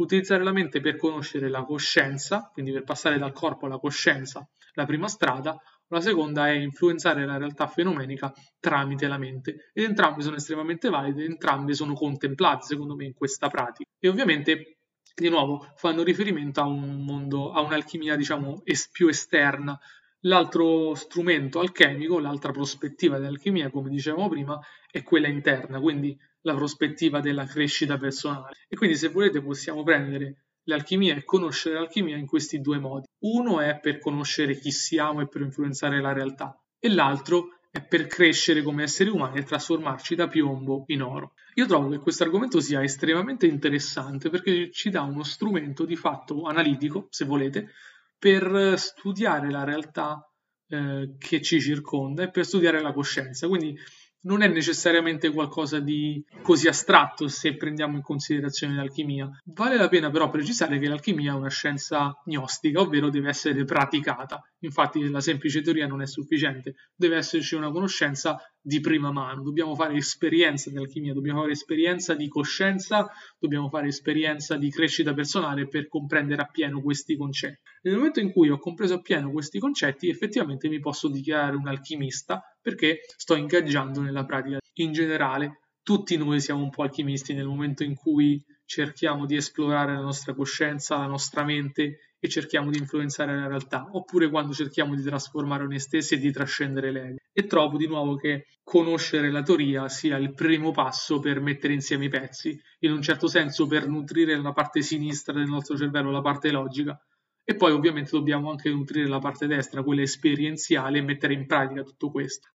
Utilizzare 0.00 0.42
la 0.42 0.52
mente 0.52 0.80
per 0.80 0.96
conoscere 0.96 1.50
la 1.50 1.62
coscienza, 1.62 2.48
quindi 2.52 2.72
per 2.72 2.84
passare 2.84 3.18
dal 3.18 3.32
corpo 3.32 3.66
alla 3.66 3.78
coscienza, 3.78 4.48
la 4.72 4.86
prima 4.86 5.08
strada, 5.08 5.60
la 5.88 6.00
seconda 6.00 6.48
è 6.48 6.52
influenzare 6.52 7.26
la 7.26 7.36
realtà 7.36 7.66
fenomenica 7.66 8.32
tramite 8.58 9.06
la 9.08 9.18
mente. 9.18 9.70
Ed 9.74 9.84
entrambi 9.84 10.22
sono 10.22 10.36
estremamente 10.36 10.88
valide, 10.88 11.24
entrambi 11.24 11.74
sono 11.74 11.92
contemplati, 11.92 12.66
secondo 12.66 12.94
me, 12.94 13.04
in 13.04 13.12
questa 13.12 13.48
pratica. 13.48 13.90
E 13.98 14.08
ovviamente 14.08 14.78
di 15.14 15.28
nuovo 15.28 15.70
fanno 15.74 16.02
riferimento 16.02 16.60
a 16.60 16.66
un 16.66 17.04
mondo, 17.04 17.52
a 17.52 17.60
un'alchimia 17.60 18.16
diciamo 18.16 18.62
es- 18.64 18.88
più 18.90 19.08
esterna, 19.08 19.78
L'altro 20.24 20.94
strumento 20.94 21.60
alchemico, 21.60 22.18
l'altra 22.18 22.52
prospettiva 22.52 23.18
dell'alchimia, 23.18 23.70
come 23.70 23.88
dicevamo 23.88 24.28
prima, 24.28 24.60
è 24.90 25.02
quella 25.02 25.28
interna, 25.28 25.80
quindi 25.80 26.14
la 26.42 26.54
prospettiva 26.54 27.20
della 27.20 27.44
crescita 27.44 27.98
personale. 27.98 28.56
E 28.68 28.76
quindi 28.76 28.96
se 28.96 29.08
volete 29.08 29.42
possiamo 29.42 29.82
prendere 29.82 30.44
l'alchimia 30.64 31.14
e 31.14 31.24
conoscere 31.24 31.74
l'alchimia 31.74 32.16
in 32.16 32.26
questi 32.26 32.60
due 32.60 32.78
modi. 32.78 33.06
Uno 33.20 33.60
è 33.60 33.78
per 33.78 33.98
conoscere 33.98 34.56
chi 34.56 34.70
siamo 34.70 35.20
e 35.20 35.28
per 35.28 35.42
influenzare 35.42 36.00
la 36.00 36.12
realtà 36.12 36.58
e 36.78 36.88
l'altro 36.88 37.58
è 37.70 37.82
per 37.84 38.06
crescere 38.06 38.62
come 38.62 38.82
esseri 38.82 39.10
umani 39.10 39.38
e 39.38 39.44
trasformarci 39.44 40.14
da 40.16 40.26
piombo 40.26 40.84
in 40.88 41.02
oro. 41.02 41.34
Io 41.54 41.66
trovo 41.66 41.88
che 41.90 41.98
questo 41.98 42.24
argomento 42.24 42.60
sia 42.60 42.82
estremamente 42.82 43.46
interessante 43.46 44.28
perché 44.28 44.70
ci 44.72 44.90
dà 44.90 45.02
uno 45.02 45.22
strumento 45.22 45.84
di 45.84 45.94
fatto 45.94 46.44
analitico, 46.44 47.06
se 47.10 47.24
volete, 47.24 47.70
per 48.18 48.74
studiare 48.76 49.50
la 49.50 49.64
realtà 49.64 50.28
eh, 50.68 51.14
che 51.18 51.40
ci 51.42 51.60
circonda 51.60 52.24
e 52.24 52.30
per 52.30 52.44
studiare 52.44 52.80
la 52.80 52.92
coscienza. 52.92 53.46
Quindi 53.46 53.78
non 54.22 54.42
è 54.42 54.48
necessariamente 54.48 55.30
qualcosa 55.30 55.80
di 55.80 56.22
così 56.42 56.68
astratto 56.68 57.28
se 57.28 57.56
prendiamo 57.56 57.96
in 57.96 58.02
considerazione 58.02 58.74
l'alchimia. 58.74 59.30
Vale 59.44 59.76
la 59.76 59.88
pena 59.88 60.10
però 60.10 60.30
precisare 60.30 60.78
che 60.78 60.88
l'alchimia 60.88 61.32
è 61.32 61.36
una 61.36 61.48
scienza 61.48 62.14
gnostica, 62.24 62.80
ovvero 62.80 63.08
deve 63.08 63.28
essere 63.28 63.64
praticata. 63.64 64.42
Infatti 64.60 65.08
la 65.08 65.20
semplice 65.20 65.62
teoria 65.62 65.86
non 65.86 66.02
è 66.02 66.06
sufficiente, 66.06 66.74
deve 66.94 67.16
esserci 67.16 67.54
una 67.54 67.70
conoscenza 67.70 68.38
di 68.62 68.80
prima 68.80 69.10
mano, 69.10 69.42
dobbiamo 69.42 69.74
fare 69.74 69.94
esperienza 69.94 70.70
di 70.70 70.76
alchimia, 70.76 71.14
dobbiamo 71.14 71.40
fare 71.40 71.52
esperienza 71.52 72.14
di 72.14 72.28
coscienza, 72.28 73.10
dobbiamo 73.38 73.68
fare 73.68 73.88
esperienza 73.88 74.56
di 74.56 74.70
crescita 74.70 75.14
personale 75.14 75.66
per 75.66 75.88
comprendere 75.88 76.42
appieno 76.42 76.82
questi 76.82 77.16
concetti. 77.16 77.60
Nel 77.82 77.96
momento 77.96 78.20
in 78.20 78.32
cui 78.32 78.50
ho 78.50 78.58
compreso 78.58 78.94
appieno 78.94 79.30
questi 79.30 79.58
concetti, 79.58 80.08
effettivamente 80.08 80.68
mi 80.68 80.80
posso 80.80 81.08
dichiarare 81.08 81.56
un 81.56 81.68
alchimista 81.68 82.42
perché 82.60 83.00
sto 83.16 83.34
ingaggiando 83.34 84.00
nella 84.00 84.24
pratica. 84.24 84.58
In 84.74 84.92
generale, 84.92 85.60
tutti 85.82 86.16
noi 86.16 86.40
siamo 86.40 86.62
un 86.62 86.70
po' 86.70 86.82
alchimisti 86.82 87.32
nel 87.32 87.46
momento 87.46 87.82
in 87.82 87.94
cui 87.94 88.42
cerchiamo 88.64 89.26
di 89.26 89.36
esplorare 89.36 89.94
la 89.94 90.00
nostra 90.00 90.34
coscienza, 90.34 90.98
la 90.98 91.06
nostra 91.06 91.42
mente 91.42 92.09
e 92.20 92.28
cerchiamo 92.28 92.70
di 92.70 92.78
influenzare 92.78 93.34
la 93.34 93.48
realtà, 93.48 93.88
oppure 93.90 94.28
quando 94.28 94.52
cerchiamo 94.52 94.94
di 94.94 95.02
trasformare 95.02 95.64
noi 95.64 95.80
stessi 95.80 96.14
e 96.14 96.18
di 96.18 96.30
trascendere 96.30 96.92
l'ego. 96.92 97.16
E 97.32 97.46
trovo 97.46 97.78
di 97.78 97.86
nuovo 97.86 98.16
che 98.16 98.46
conoscere 98.62 99.30
la 99.30 99.42
teoria 99.42 99.88
sia 99.88 100.18
il 100.18 100.34
primo 100.34 100.70
passo 100.70 101.18
per 101.18 101.40
mettere 101.40 101.72
insieme 101.72 102.04
i 102.04 102.08
pezzi, 102.10 102.60
in 102.80 102.92
un 102.92 103.00
certo 103.00 103.26
senso 103.26 103.66
per 103.66 103.88
nutrire 103.88 104.36
la 104.40 104.52
parte 104.52 104.82
sinistra 104.82 105.32
del 105.32 105.48
nostro 105.48 105.76
cervello, 105.76 106.10
la 106.10 106.20
parte 106.20 106.50
logica, 106.50 107.00
e 107.42 107.56
poi 107.56 107.72
ovviamente 107.72 108.10
dobbiamo 108.12 108.50
anche 108.50 108.68
nutrire 108.70 109.08
la 109.08 109.18
parte 109.18 109.46
destra, 109.46 109.82
quella 109.82 110.02
esperienziale, 110.02 110.98
e 110.98 111.02
mettere 111.02 111.32
in 111.32 111.46
pratica 111.46 111.82
tutto 111.82 112.10
questo. 112.10 112.50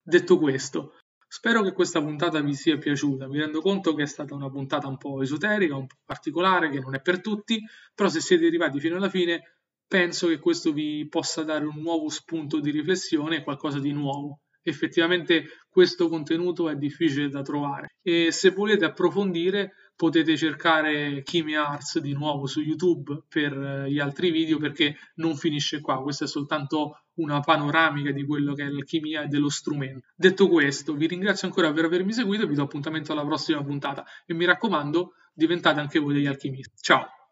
Detto 0.00 0.38
questo, 0.38 0.92
spero 1.34 1.62
che 1.62 1.72
questa 1.72 2.00
puntata 2.00 2.40
vi 2.40 2.54
sia 2.54 2.78
piaciuta. 2.78 3.26
Mi 3.26 3.40
rendo 3.40 3.60
conto 3.60 3.92
che 3.92 4.04
è 4.04 4.06
stata 4.06 4.36
una 4.36 4.48
puntata 4.48 4.86
un 4.86 4.96
po' 4.96 5.20
esoterica, 5.20 5.74
un 5.74 5.88
po' 5.88 5.96
particolare, 6.04 6.70
che 6.70 6.78
non 6.78 6.94
è 6.94 7.00
per 7.00 7.20
tutti, 7.20 7.60
però 7.92 8.08
se 8.08 8.20
siete 8.20 8.46
arrivati 8.46 8.78
fino 8.78 8.94
alla 8.94 9.08
fine, 9.08 9.56
penso 9.84 10.28
che 10.28 10.38
questo 10.38 10.72
vi 10.72 11.08
possa 11.08 11.42
dare 11.42 11.64
un 11.64 11.80
nuovo 11.80 12.08
spunto 12.08 12.60
di 12.60 12.70
riflessione 12.70 13.42
qualcosa 13.42 13.80
di 13.80 13.90
nuovo. 13.90 14.42
Effettivamente 14.62 15.46
questo 15.68 16.08
contenuto 16.08 16.68
è 16.68 16.76
difficile 16.76 17.28
da 17.28 17.42
trovare. 17.42 17.96
E 18.00 18.30
se 18.30 18.50
volete 18.50 18.84
approfondire 18.84 19.72
potete 19.96 20.36
cercare 20.36 21.24
Kimi 21.24 21.56
Arts 21.56 21.98
di 21.98 22.12
nuovo 22.12 22.46
su 22.46 22.60
YouTube 22.60 23.24
per 23.28 23.52
eh, 23.52 23.90
gli 23.90 23.98
altri 23.98 24.30
video 24.30 24.58
perché 24.58 24.96
non 25.16 25.34
finisce 25.34 25.80
qua, 25.80 26.00
questa 26.00 26.26
è 26.26 26.28
soltanto 26.28 27.03
una 27.14 27.40
panoramica 27.40 28.10
di 28.10 28.24
quello 28.24 28.54
che 28.54 28.64
è 28.64 28.68
l'alchimia 28.68 29.26
dello 29.26 29.48
strumento. 29.48 30.06
Detto 30.14 30.48
questo, 30.48 30.94
vi 30.94 31.06
ringrazio 31.06 31.48
ancora 31.48 31.72
per 31.72 31.84
avermi 31.84 32.12
seguito 32.12 32.44
e 32.44 32.46
vi 32.46 32.54
do 32.54 32.62
appuntamento 32.62 33.12
alla 33.12 33.24
prossima 33.24 33.62
puntata 33.62 34.04
e 34.26 34.34
mi 34.34 34.44
raccomando, 34.44 35.14
diventate 35.32 35.80
anche 35.80 35.98
voi 35.98 36.14
degli 36.14 36.26
alchimisti. 36.26 36.74
Ciao! 36.80 37.23